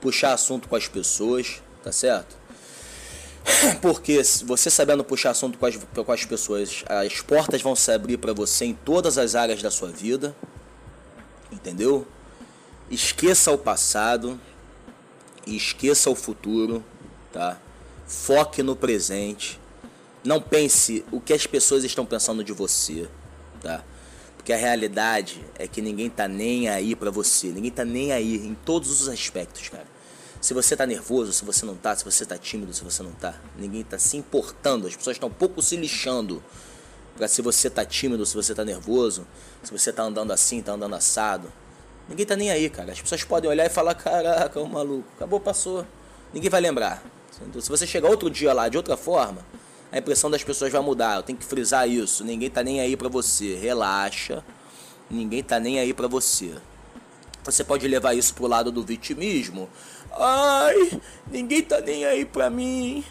[0.00, 2.45] puxar assunto com as pessoas, tá certo?
[3.80, 8.16] Porque você sabendo puxar assunto com as, com as pessoas, as portas vão se abrir
[8.18, 10.34] para você em todas as áreas da sua vida.
[11.50, 12.06] Entendeu?
[12.90, 14.40] Esqueça o passado
[15.46, 16.84] e esqueça o futuro,
[17.32, 17.58] tá?
[18.06, 19.60] Foque no presente.
[20.24, 23.08] Não pense o que as pessoas estão pensando de você,
[23.60, 23.84] tá?
[24.36, 28.36] Porque a realidade é que ninguém tá nem aí para você, ninguém tá nem aí
[28.36, 29.95] em todos os aspectos, cara.
[30.46, 33.10] Se você tá nervoso, se você não tá, se você tá tímido, se você não
[33.10, 34.86] tá, ninguém tá se importando.
[34.86, 36.40] As pessoas estão um pouco se lixando
[37.16, 39.26] para se você tá tímido, se você tá nervoso,
[39.64, 41.52] se você tá andando assim, tá andando assado.
[42.08, 42.92] Ninguém tá nem aí, cara.
[42.92, 45.84] As pessoas podem olhar e falar: "Caraca, o maluco, acabou, passou".
[46.32, 47.02] Ninguém vai lembrar.
[47.60, 49.44] Se você chegar outro dia lá de outra forma,
[49.90, 51.16] a impressão das pessoas vai mudar.
[51.16, 52.22] Eu tenho que frisar isso.
[52.22, 53.56] Ninguém tá nem aí para você.
[53.56, 54.44] Relaxa.
[55.10, 56.54] Ninguém tá nem aí para você.
[57.42, 59.68] Você pode levar isso pro lado do vitimismo.
[60.18, 61.00] Ai,
[61.30, 63.04] ninguém tá nem aí pra mim.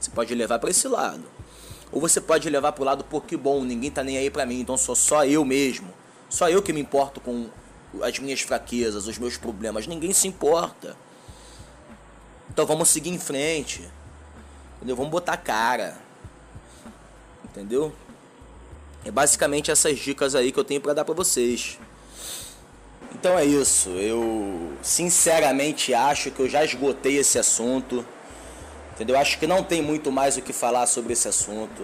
[0.00, 1.24] Você pode levar para esse lado.
[1.90, 4.60] Ou você pode levar pro lado, pô, que bom, ninguém tá nem aí pra mim,
[4.60, 5.88] então sou só eu mesmo.
[6.28, 7.48] Só eu que me importo com
[8.02, 9.86] as minhas fraquezas, os meus problemas.
[9.86, 10.96] Ninguém se importa.
[12.50, 13.88] Então vamos seguir em frente.
[14.76, 14.96] Entendeu?
[14.96, 15.96] Vamos botar cara.
[17.44, 17.92] Entendeu?
[19.04, 21.78] É basicamente essas dicas aí que eu tenho para dar para vocês.
[23.14, 23.90] Então é isso.
[23.90, 28.04] Eu sinceramente acho que eu já esgotei esse assunto.
[28.94, 29.18] Entendeu?
[29.18, 31.82] Acho que não tem muito mais o que falar sobre esse assunto.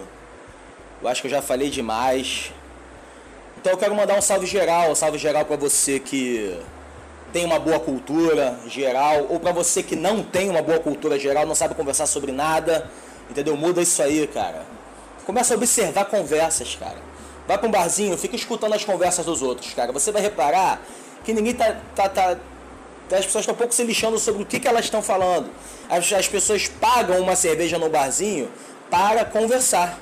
[1.02, 2.52] Eu acho que eu já falei demais.
[3.58, 6.56] Então eu quero mandar um salve geral, um salve geral para você que
[7.32, 11.46] tem uma boa cultura geral, ou para você que não tem uma boa cultura geral,
[11.46, 12.90] não sabe conversar sobre nada,
[13.30, 13.56] entendeu?
[13.56, 14.64] Muda isso aí, cara.
[15.24, 16.98] Começa a observar conversas, cara.
[17.46, 19.92] Vai para um barzinho, fica escutando as conversas dos outros, cara.
[19.92, 20.80] Você vai reparar
[21.24, 22.36] que ninguém tá, tá, tá
[23.12, 25.50] as pessoas estão um pouco se lixando sobre o que, que elas estão falando.
[25.88, 28.48] As, as pessoas pagam uma cerveja no barzinho
[28.88, 29.98] para conversar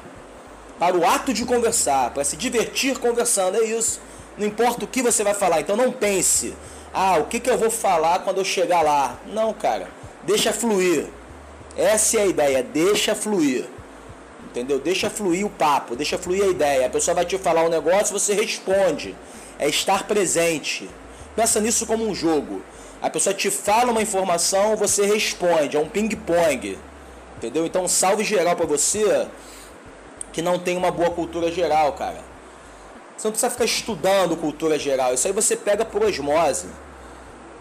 [0.78, 4.00] para o ato de conversar, para se divertir conversando, é isso.
[4.37, 6.54] Não importa o que você vai falar, então não pense,
[6.94, 9.18] ah, o que, que eu vou falar quando eu chegar lá?
[9.26, 9.88] Não, cara,
[10.22, 11.07] deixa fluir.
[11.76, 13.66] Essa é a ideia, deixa fluir.
[14.44, 14.78] Entendeu?
[14.78, 16.87] Deixa fluir o papo, deixa fluir a ideia.
[16.87, 19.14] A pessoa vai te falar um negócio, você responde.
[19.59, 20.88] É estar presente.
[21.38, 22.62] Pensa nisso como um jogo.
[23.01, 25.77] A pessoa te fala uma informação, você responde.
[25.77, 26.77] É um ping-pong.
[27.37, 27.64] Entendeu?
[27.64, 29.29] Então, salve geral para você
[30.33, 32.18] que não tem uma boa cultura geral, cara.
[33.16, 35.14] Você não precisa ficar estudando cultura geral.
[35.14, 36.66] Isso aí você pega por osmose.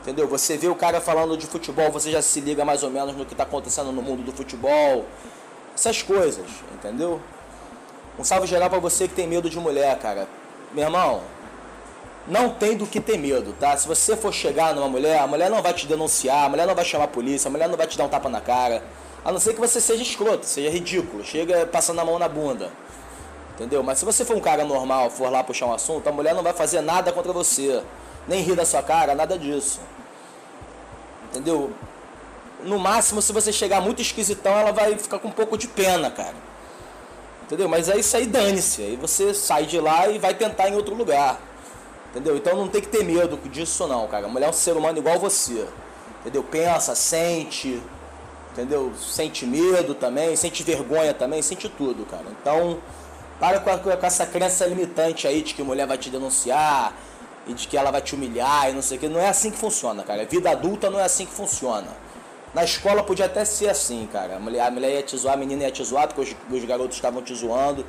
[0.02, 0.28] Entendeu?
[0.28, 3.28] Você vê o cara falando de futebol, você já se liga mais ou menos no
[3.28, 5.06] que está acontecendo no mundo do futebol.
[5.76, 7.22] Essas coisas, entendeu?
[8.18, 10.28] Um salve geral para você que tem medo de mulher, cara.
[10.74, 11.22] Meu irmão,
[12.28, 13.76] não tem do que ter medo, tá?
[13.78, 16.76] Se você for chegar numa mulher, a mulher não vai te denunciar, a mulher não
[16.76, 18.84] vai chamar a polícia, a mulher não vai te dar um tapa na cara.
[19.24, 22.70] A não ser que você seja escroto, seja ridículo, chega passando a mão na bunda.
[23.56, 23.82] Entendeu?
[23.82, 26.44] Mas se você for um cara normal, for lá puxar um assunto, a mulher não
[26.44, 27.82] vai fazer nada contra você.
[28.28, 29.80] Nem rir da sua cara, nada disso.
[31.30, 31.72] Entendeu?
[32.64, 36.12] No máximo, se você chegar muito esquisitão, ela vai ficar com um pouco de pena,
[36.12, 36.36] cara.
[37.44, 37.70] Entendeu?
[37.70, 38.82] Mas é isso aí, dane-se.
[38.82, 41.40] Aí você sai de lá e vai tentar em outro lugar.
[42.12, 42.38] Entendeu?
[42.38, 44.26] Então não tem que ter medo disso não, cara.
[44.26, 45.68] A mulher é um ser humano igual você.
[46.22, 46.44] Entendeu?
[46.44, 47.82] Pensa, sente,
[48.52, 48.92] entendeu?
[48.98, 52.26] Sente medo também, sente vergonha também, sente tudo, cara.
[52.42, 52.80] Então,
[53.40, 56.94] para com, a, com essa crença limitante aí de que mulher vai te denunciar
[57.46, 59.08] e de que ela vai te humilhar e não sei o que.
[59.08, 60.26] Não é assim que funciona, cara.
[60.26, 61.88] Vida adulta não é assim que funciona.
[62.54, 64.38] Na escola podia até ser assim, cara.
[64.38, 66.66] A mulher, a mulher ia te zoar, a menina ia te zoar, porque os, os
[66.66, 67.86] garotos estavam te zoando.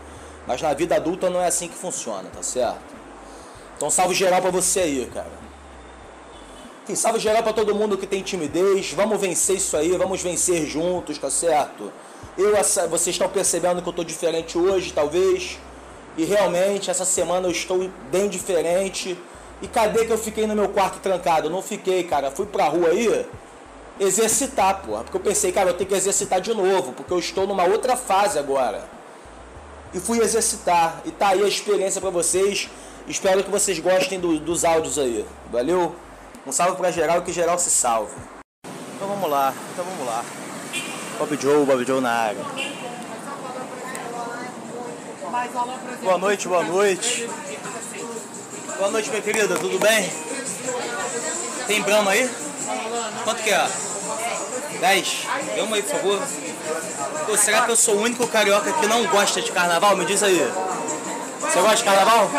[0.46, 2.97] Mas na vida adulta não é assim que funciona, tá certo?
[3.78, 5.30] Então salve geral pra você aí, cara.
[6.82, 8.92] Enfim, salve geral para todo mundo que tem timidez.
[8.92, 11.92] Vamos vencer isso aí, vamos vencer juntos, tá certo?
[12.36, 12.56] Eu,
[12.90, 15.58] vocês estão percebendo que eu estou diferente hoje, talvez.
[16.16, 19.16] E realmente, essa semana eu estou bem diferente.
[19.62, 21.46] E cadê que eu fiquei no meu quarto trancado?
[21.46, 22.32] Eu não fiquei, cara.
[22.32, 23.26] Fui pra rua aí
[24.00, 25.04] exercitar, porra.
[25.04, 26.92] Porque eu pensei, cara, eu tenho que exercitar de novo.
[26.94, 28.82] Porque eu estou numa outra fase agora.
[29.94, 31.00] E fui exercitar.
[31.04, 32.68] E tá aí a experiência para vocês.
[33.08, 35.24] Espero que vocês gostem do, dos áudios aí.
[35.50, 35.96] Valeu?
[36.46, 38.12] Um salve para geral que geral se salve.
[38.96, 40.22] Então vamos lá, então vamos lá.
[41.18, 42.44] Bob Joe, Bob Joe na área.
[46.02, 47.30] Boa noite, boa noite.
[48.76, 50.12] Boa noite, minha querida, tudo bem?
[51.66, 52.30] Tem brama aí?
[53.24, 53.68] Quanto que é?
[54.80, 55.26] 10?
[55.54, 56.20] Dê uma aí, por favor.
[57.26, 59.96] Pô, será que eu sou o único carioca que não gosta de carnaval?
[59.96, 60.52] Me diz aí.
[61.40, 62.30] Você gosta de carnaval?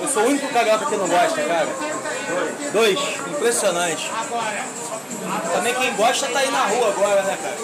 [0.00, 1.68] Eu sou o único carioca que não gosta, cara.
[2.72, 2.98] Dois.
[3.28, 4.10] Impressionante.
[5.52, 7.56] Também quem gosta tá aí na rua agora, né, cara?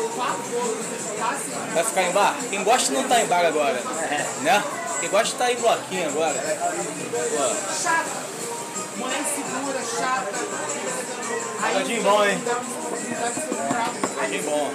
[1.75, 2.37] Vai ficar em bar?
[2.51, 3.81] Quem gosta não tá em bar agora,
[4.43, 4.63] né?
[5.01, 6.35] Quem gosta tá em bloquinho agora.
[6.35, 8.03] Pô.
[8.97, 10.33] Mulher segura, chata.
[11.73, 12.43] Tadinho bom, hein?
[14.17, 14.71] Tadinho bom.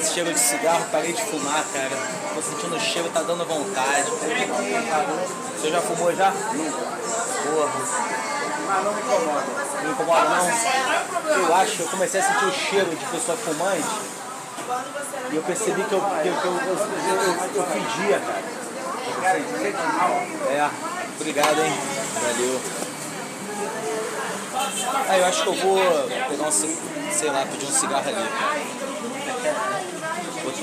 [0.00, 1.90] Esse cheiro de cigarro, parei de fumar, cara.
[2.34, 4.10] Tô sentindo o cheiro, tá dando vontade.
[5.58, 6.30] Você já fumou já?
[6.30, 7.72] Porra.
[8.66, 9.46] Mas não me incomoda.
[9.74, 11.38] Não me incomoda não?
[11.38, 14.14] Eu acho, eu comecei a sentir o cheiro de pessoa fumante.
[15.32, 16.76] E eu percebi que eu, que, eu, que eu, eu,
[17.16, 18.42] eu, eu pedia, cara.
[20.50, 20.70] É,
[21.18, 21.72] obrigado, hein?
[22.14, 22.83] Valeu.
[25.08, 25.78] Ah, eu acho que eu vou
[26.28, 28.28] pegar um sei lá, pedir um cigarro ali.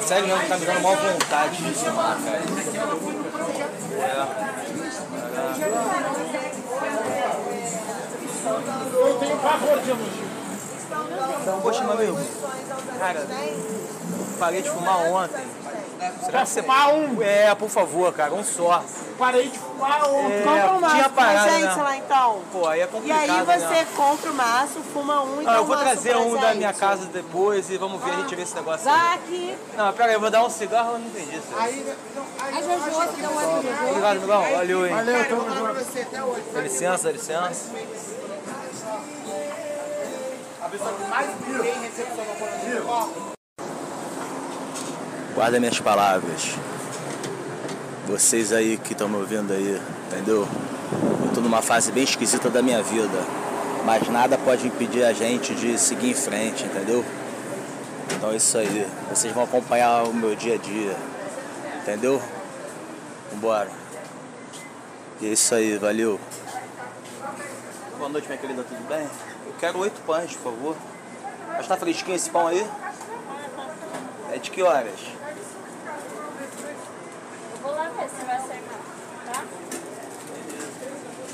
[0.05, 2.41] Sério mesmo, tá me dando mal vontade de fumar, cara.
[3.97, 4.41] É.
[8.93, 9.91] Eu tenho pavor de
[11.41, 12.19] Então, poxa, meu amigo,
[12.99, 13.27] cara,
[14.39, 15.60] parei de fumar ontem.
[16.29, 17.21] Quer fumar um?
[17.21, 18.83] É, por favor, cara, um só.
[19.17, 20.31] Parei de fumar um.
[20.31, 21.09] É, Compra um tinha maço.
[21.11, 21.83] parado, Gente, né?
[21.83, 22.41] lá então.
[22.51, 23.87] Pô, aí é E complicado, aí você né?
[23.95, 26.73] compra o maço, fuma um e Ah, dá eu um vou trazer um da minha
[26.73, 28.95] casa depois e vamos ver, a gente vê esse negócio aí.
[29.11, 29.57] Zaque.
[29.77, 31.47] Não, pera aí, eu vou dar um cigarro, eu não entendi isso.
[31.55, 31.95] aí.
[32.39, 33.89] A Jojo, você deu outro Jojo.
[33.89, 34.41] Obrigado, amigão.
[34.51, 34.93] Valeu, hein.
[34.95, 36.53] Valeu, tamo junto.
[36.53, 37.71] Dá licença, dá licença.
[45.41, 46.53] Guarda minhas palavras.
[48.05, 50.47] Vocês aí que estão me ouvindo aí, entendeu?
[51.25, 53.17] Eu tô numa fase bem esquisita da minha vida.
[53.83, 57.03] Mas nada pode impedir a gente de seguir em frente, entendeu?
[58.15, 58.85] Então é isso aí.
[59.09, 60.95] Vocês vão acompanhar o meu dia a dia.
[61.81, 62.21] Entendeu?
[63.33, 63.71] Vambora.
[65.21, 66.19] E é isso aí, valeu.
[67.97, 69.07] Boa noite, minha querida, tudo bem?
[69.47, 70.75] Eu quero oito pães, por favor.
[71.47, 72.63] Mas tá fresquinho esse pão aí?
[74.33, 74.99] É de que horas?
[77.53, 79.43] Eu vou lá ver se vai sair não, tá?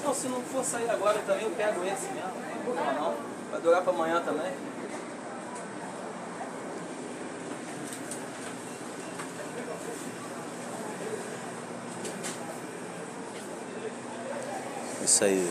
[0.04, 2.76] Não, se não for sair agora também, eu pego esse mesmo.
[2.76, 3.16] Não não.
[3.52, 4.52] Vai durar pra amanhã também.
[15.04, 15.48] Isso aí.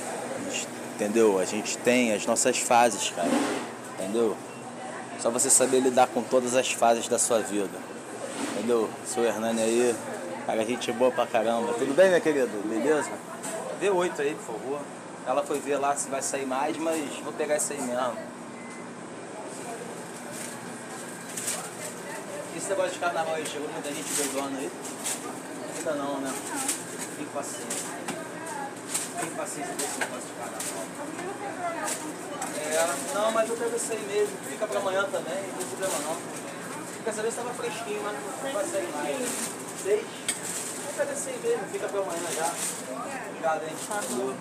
[0.50, 1.38] Gente- entendeu?
[1.38, 3.28] A gente tem as nossas fases, cara.
[3.98, 4.36] Entendeu?
[5.20, 7.78] Só você saber lidar com todas as fases da sua vida.
[8.52, 8.88] Entendeu?
[9.06, 9.94] Seu Hernani aí,
[10.46, 11.72] cara, gente boa pra caramba.
[11.74, 12.48] Tudo bem, minha querida?
[12.64, 13.10] Beleza?
[13.78, 14.80] Vê oito aí, por favor.
[15.26, 18.16] Ela foi ver lá se vai sair mais, mas vou pegar isso aí mesmo.
[22.56, 24.70] Esse negócio de carnaval aí, chegou muita gente doidona aí?
[25.76, 26.32] Ainda não, né?
[27.16, 27.86] Tem paciência.
[29.20, 30.86] Tem paciência desse negócio de carnaval.
[32.58, 34.36] É, não, mas eu pego isso aí mesmo.
[34.48, 36.16] Fica pra amanhã também, não tem problema não.
[37.04, 39.16] Quer saber se tava fresquinho, mas não vai sair mais.
[39.82, 40.25] Seis?
[40.98, 42.50] Eu pego isso aí mesmo, fica pra amanhã já.
[43.28, 43.76] Obrigado, hein?
[43.86, 44.34] Falou.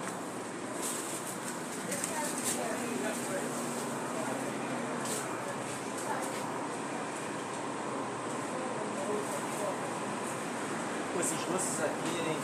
[11.14, 12.38] Pô, esses doces aqui, hein?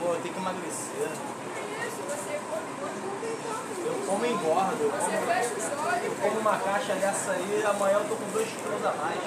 [0.00, 1.08] Pô, eu tenho que emagrecer.
[3.86, 4.82] Eu como engordo.
[4.82, 5.12] Eu como,
[6.02, 9.20] eu como uma caixa dessa aí, amanhã eu tô com 2 quilos a mais.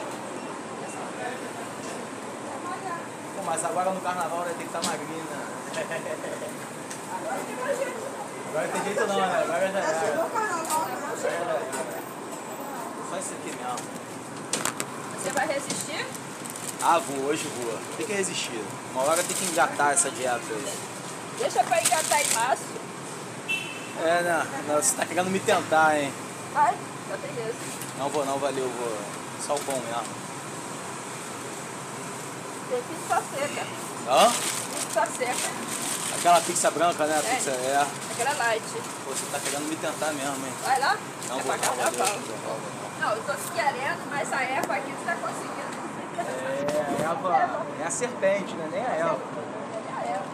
[3.35, 5.46] Pô, mas agora no carnaval né, tem que estar magrinho, né?
[8.50, 9.44] Agora tem jeito não, né?
[9.44, 10.24] Agora já era.
[10.24, 11.62] Agora já era.
[13.10, 13.76] Só isso aqui mesmo.
[15.22, 16.06] Você vai resistir?
[16.82, 17.78] Ah, vou, hoje vou.
[17.98, 18.64] Tem que resistir.
[18.92, 20.74] Uma hora tem que engatar essa dieta aí.
[21.38, 22.64] Deixa pra engatar em março.
[24.04, 24.48] É, né?
[24.68, 26.12] Não, Você tá querendo me tentar, hein?
[26.54, 26.74] Vai,
[27.10, 27.98] só tem esse.
[27.98, 28.98] Não vou não, valeu, vou.
[29.46, 30.25] Só o pão mesmo.
[32.70, 33.62] Tem pizza seca.
[34.10, 34.32] Hã?
[34.74, 35.50] Pizza seca.
[36.18, 37.18] Aquela pizza branca, né?
[37.18, 37.36] É.
[37.36, 37.86] Pizza é.
[38.12, 38.64] Aquela light.
[39.06, 40.54] Pô, você tá querendo me tentar mesmo, hein?
[40.64, 40.98] Vai lá?
[41.30, 42.20] Não é vou pra não, carnaval.
[43.00, 45.76] Não, eu tô querendo, mas a erva aqui você tá conseguindo.
[46.18, 48.70] É, a Eva é a serpente, né?
[48.72, 49.20] Nem a Eva.
[49.98, 50.26] A erva.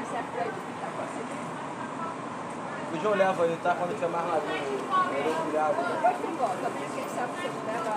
[0.00, 1.44] Essa é a frente que tá conseguindo.
[2.92, 3.74] Hoje eu levo aí, tá?
[3.74, 4.52] Quando tiver mais maduro.
[4.52, 5.74] Eu olhada.
[5.74, 7.94] Depois tu volta, porque quem sabe você leva.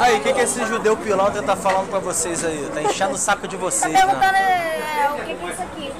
[0.00, 2.70] Aí, o que, que esse judeu pilantra tá falando pra vocês aí?
[2.72, 4.78] Tá enchendo o saco de vocês, Tá perguntando né?
[5.06, 5.92] é, o que, que é isso aqui.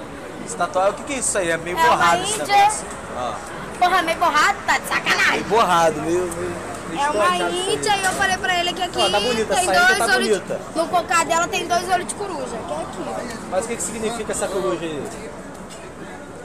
[0.47, 1.51] Esse tatuagem, o que, que é isso aí?
[1.51, 2.87] É meio É borrado esse negócio.
[3.17, 3.35] Ah,
[3.79, 5.43] Porra, meio borrado, tá de meio sacanagem.
[5.45, 6.21] borrado, meio.
[6.21, 6.57] meio,
[6.91, 7.75] meio É uma aí.
[7.75, 10.29] índia e eu falei pra ele que aqui Ó, tá bonita, tem dois tá olhos.
[10.29, 10.55] bonita.
[10.73, 13.39] De, no cocá dela tem dois olhos de coruja, que é aqui.
[13.51, 15.03] Mas o que, que significa essa coruja aí?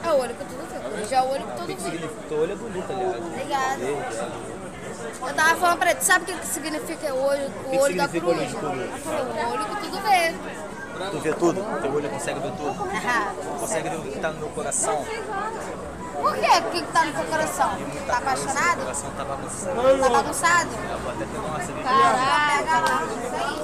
[0.04, 0.78] É o olho que tudo vê.
[0.88, 1.76] Coruja é o olho que O tudo vê.
[1.76, 2.14] significa?
[2.28, 3.16] Teu olho é bonito, aliás.
[3.16, 4.55] Obrigada.
[5.26, 7.96] Eu tava falando pra ele, sabe o que, que significa o olho, o que olho
[7.96, 10.34] da significa olho de o olho que tudo vê.
[11.10, 11.80] Tu vê tudo?
[11.82, 12.88] Teu olho consegue ver tudo?
[13.06, 15.04] Ah, Consegue ver o que tá no meu coração?
[16.14, 16.46] Por quê?
[16.58, 17.68] O que, que tá no seu coração?
[17.68, 18.78] Tá Meu apaixonado?
[18.80, 19.74] coração tá bagunçado.
[20.00, 20.70] Tá bagunçado?
[20.90, 21.88] Eu vou até pegar uma cerveja.
[21.88, 23.56] Caraca, isso aí.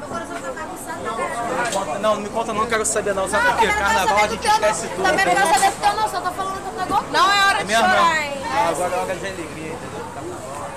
[0.00, 3.28] Meu coração tá bagunçado, tá Não, não me conta não, quero saber não.
[3.28, 3.66] Sabe por quê?
[3.68, 5.02] Carnaval a gente esquece tudo.
[5.04, 7.04] Também não quero saber do teu não, só tô falando que eu tô igual.
[7.12, 8.38] Não é hora É de chorar, hein?
[8.68, 10.04] Agora é hora de alegria, entendeu?
[10.14, 10.68] Carnaval.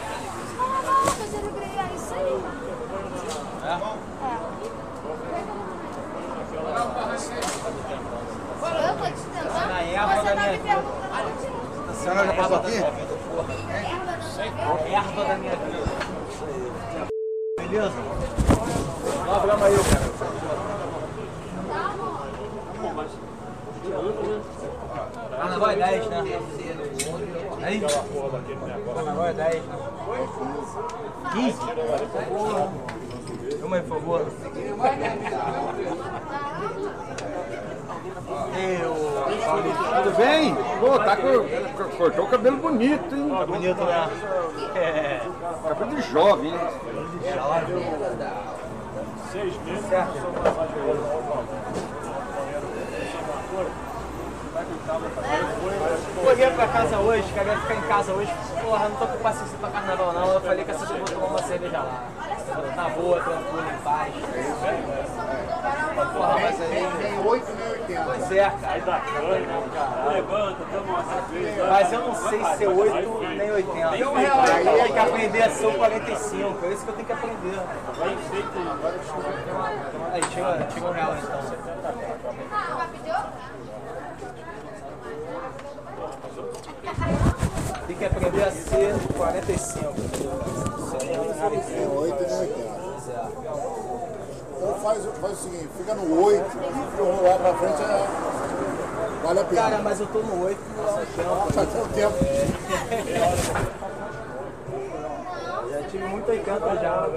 [0.60, 2.44] Ah, mas ele brilha, é isso aí.
[3.64, 3.74] É?
[8.64, 9.52] Eu tô te tentando.
[9.52, 10.86] Você tá me perguntando.
[11.90, 12.76] A senhora já passou aqui?
[14.92, 15.56] Erva da minha.
[17.60, 18.00] Beleza?
[19.26, 20.12] Dá uma brama aí, cara.
[25.38, 26.18] Carnaval é 10, né?
[27.64, 27.82] Aí?
[28.96, 29.76] Carnaval é 10, né?
[31.34, 31.58] 15?
[32.32, 33.01] Uma
[33.76, 34.26] aí, por favor.
[38.58, 40.04] Eu.
[40.04, 40.56] Tudo bem?
[40.80, 41.24] Pô, tá com,
[41.84, 43.30] co- cortou o cabelo bonito, hein?
[43.30, 44.10] Tá bonito, né?
[44.76, 45.22] É.
[45.68, 46.60] Cabelo de jovem, hein?
[56.24, 58.32] Corri pra casa hoje, queria ficar em casa hoje.
[58.64, 60.34] Porra, não tô com paciência pra carnaval não.
[60.34, 62.04] Eu falei que essa vou tomar uma cerveja lá.
[62.76, 64.14] Tá boa, tranquila, em paz.
[66.14, 66.88] Porra, mas aí.
[67.02, 68.04] Tem 8 nem 80.
[68.06, 69.02] Pois é, cara.
[70.12, 71.66] Levanta, toma uma cerveja.
[71.68, 73.90] Mas eu não sei se é 8 nem 80.
[73.90, 76.66] Aí eu tenho que aprender a ser o 45.
[76.66, 77.60] É isso que eu tenho que aprender.
[80.14, 82.41] Aí, tira, tira um real então.
[88.02, 89.94] Que aprender a ser 45.
[90.98, 92.82] Tem 8 nem 80.
[94.58, 98.08] Então faz, o- faz o seguinte, fica no 8 e pro lá pra frente é,
[99.24, 99.62] vale a pena.
[99.62, 101.54] Cara, mas eu tô no 8 há um tempo.
[101.54, 102.18] Já tem um tempo.
[106.32, 107.08] Tive muito 80 já.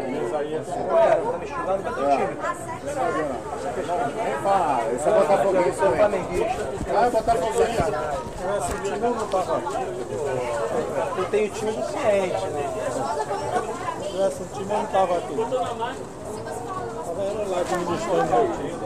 [0.07, 0.93] mesa aí é sua.
[0.93, 2.37] Ué, tá me xingando com teu time.
[4.45, 5.97] Ah, esse é Botafoguense Eu sou também.
[5.97, 6.69] flamenguista.
[6.95, 7.93] Ah, é Botafoguense.
[11.17, 12.63] Eu tenho time suficiente, né?
[14.01, 15.35] Se tivesse um time, eu não tava aqui.
[15.35, 15.95] Tava
[17.21, 18.84] era lá administrando meu time.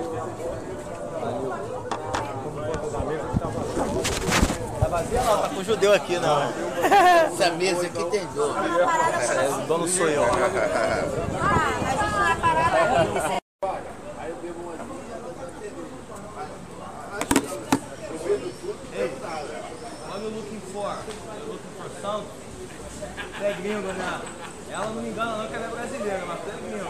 [4.90, 6.42] Vazia não, tá com judeu aqui, não.
[7.32, 8.58] Essa mesa aqui tem dono.
[8.58, 10.24] É, o dono sou eu.
[10.24, 13.40] Ah, a gente vai parar ali.
[20.12, 20.98] Olha o Looking For.
[21.48, 22.32] Looking For Santos.
[23.38, 24.22] Tu é gringo, né?
[24.72, 26.90] Ela não me engana não que ela é brasileira, mas tu é gringo.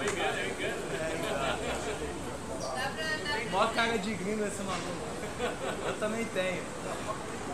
[3.46, 5.10] É, Mó cara de gringo esse maluco.
[5.40, 6.62] Eu também tenho.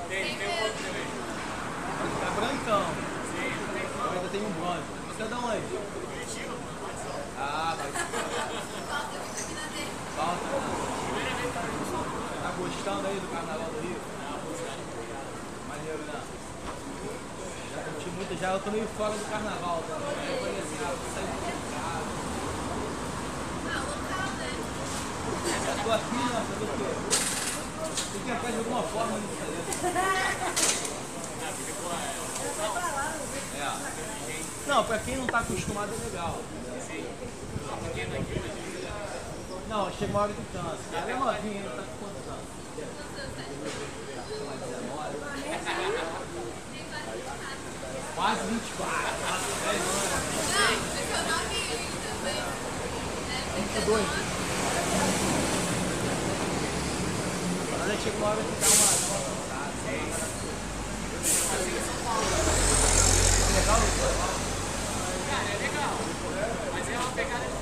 [0.10, 1.06] Tem, tem um pouco também.
[2.20, 2.86] Tá brancão.
[3.30, 3.54] Sim,
[4.04, 4.82] Eu ainda tenho um bronze.
[5.08, 5.62] Você é da onde?
[7.38, 7.92] Ah, vai.
[10.16, 10.48] Falta.
[12.42, 14.02] Tá gostando aí do Carnaval do Rio?
[15.70, 16.22] Maneiro, né?
[17.76, 20.08] Já curti muito já, eu tô meio fora do carnaval também.
[20.08, 22.10] Aí eu falei assim, ah, vou sair de casa.
[25.68, 26.46] Eu tô aqui, né?
[26.50, 27.15] Fazer o quê?
[28.12, 29.56] Tem que atrás de alguma forma nisso aí.
[33.60, 33.72] É.
[34.68, 36.42] Não, pra quem não tá acostumado é legal.
[39.70, 40.78] Não, chega uma hora que cansa.
[40.94, 42.46] Ela é novinha, tá com quantos anos?
[48.16, 48.96] Quase 24.
[49.26, 50.16] Quase 10 anos.
[53.56, 54.35] 22.
[57.96, 58.92] Ela chega que dá uma.
[63.56, 64.34] Legal, legal.
[65.30, 65.96] Cara, é legal.
[66.74, 67.55] Mas é uma pegada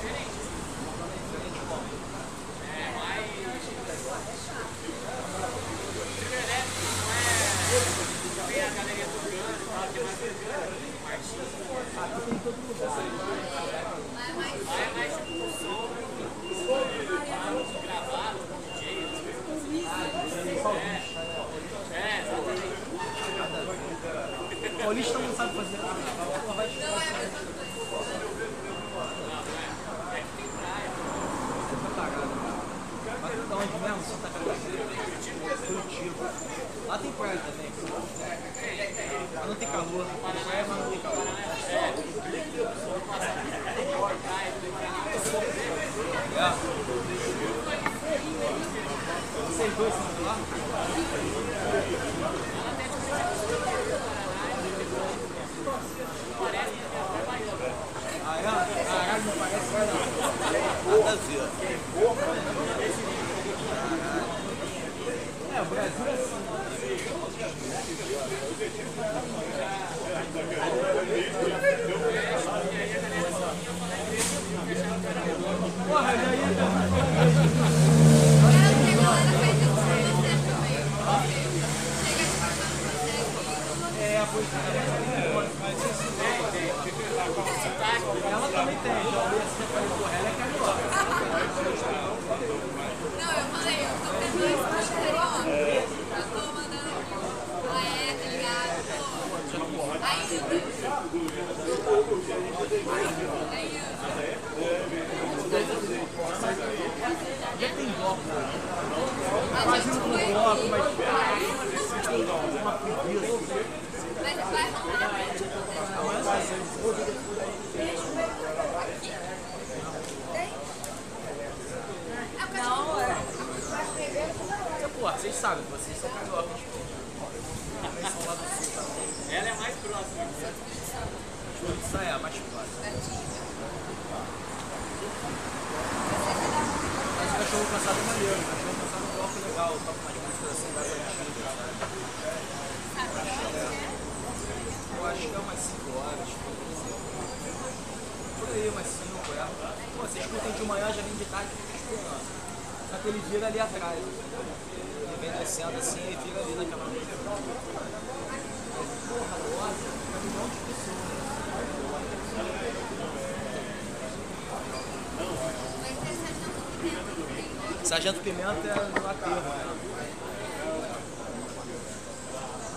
[167.94, 169.62] Sargento Pimenta é no aterro, né?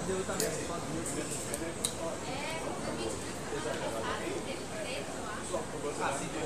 [0.06, 0.48] Deu também.
[6.00, 6.46] Ah, sim, pô.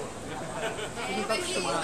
[1.10, 1.84] Ele não tá acostumado.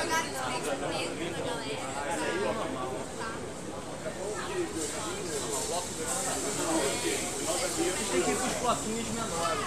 [8.12, 9.66] Têm que ir bloquinhos menores.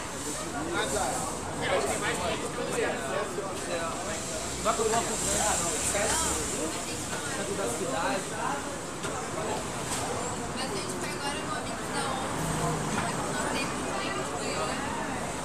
[0.54, 0.86] Não vai
[4.62, 5.70] bloco grande, não.
[5.74, 7.09] Esquece.
[7.51, 8.22] Centro da cidade.
[10.55, 12.14] Mas a gente foi agora no Amigão.
[13.34, 14.62] Não tem muito banho.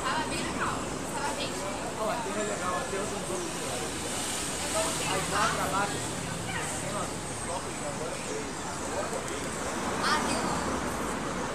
[0.05, 0.77] Tava bem legal.
[1.15, 1.49] Tava bem.
[1.97, 3.41] Ó, aqui é legal, eu não dou
[5.07, 6.93] Aí lá pra baixo, assim,
[7.45, 8.49] bloco de agora cheio.
[10.03, 10.53] Ah, tem um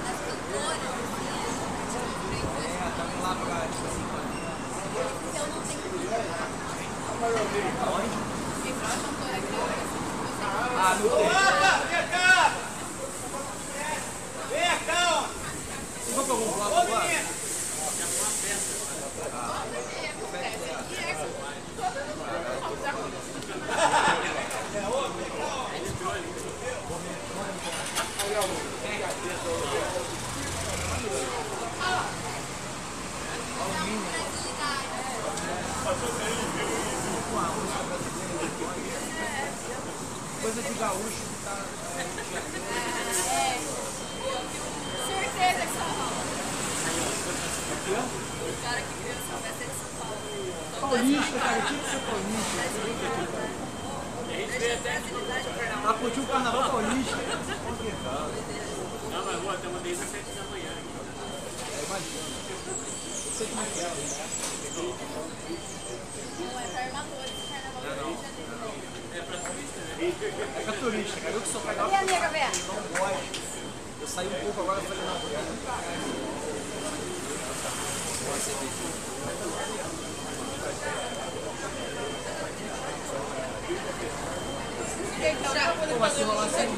[0.03, 0.95] das cantoras.
[2.51, 4.05] É, também lá pra, tipo assim,
[5.37, 5.87] Eu não tenho
[7.87, 8.19] Aonde?
[8.63, 9.51] Tem uma eu Ah, não tem.
[10.51, 10.60] Opa,
[11.91, 12.53] vem cá!
[14.51, 16.80] Vem cá, ó!
[40.81, 41.61] De gaúcho que tá.
[45.05, 46.25] Certeza que São Paulo.
[48.41, 50.17] O cara que criou essa festa é de São Paulo.
[50.81, 52.65] Paulista, cara, tinha que ser paulista.
[55.83, 57.17] Pra curtir o carnaval paulista.
[59.13, 60.73] Não, mas vou até uma desde as 7 da manhã.
[61.77, 62.25] É, imagina.
[62.49, 63.83] Eu sei como é que é.
[66.41, 68.49] Não é pra armadores de carnaval do Rio de Janeiro.
[69.13, 70.10] É pra turista, né?
[70.23, 71.33] É turista, cara.
[71.35, 71.91] Eu que sou carioca.
[71.91, 72.51] E a nega, Bé?
[72.67, 73.41] não gosto.
[74.03, 75.31] Eu saí um pouco agora e falei, não, vou
[85.91, 86.69] Pô, mas se rolar sem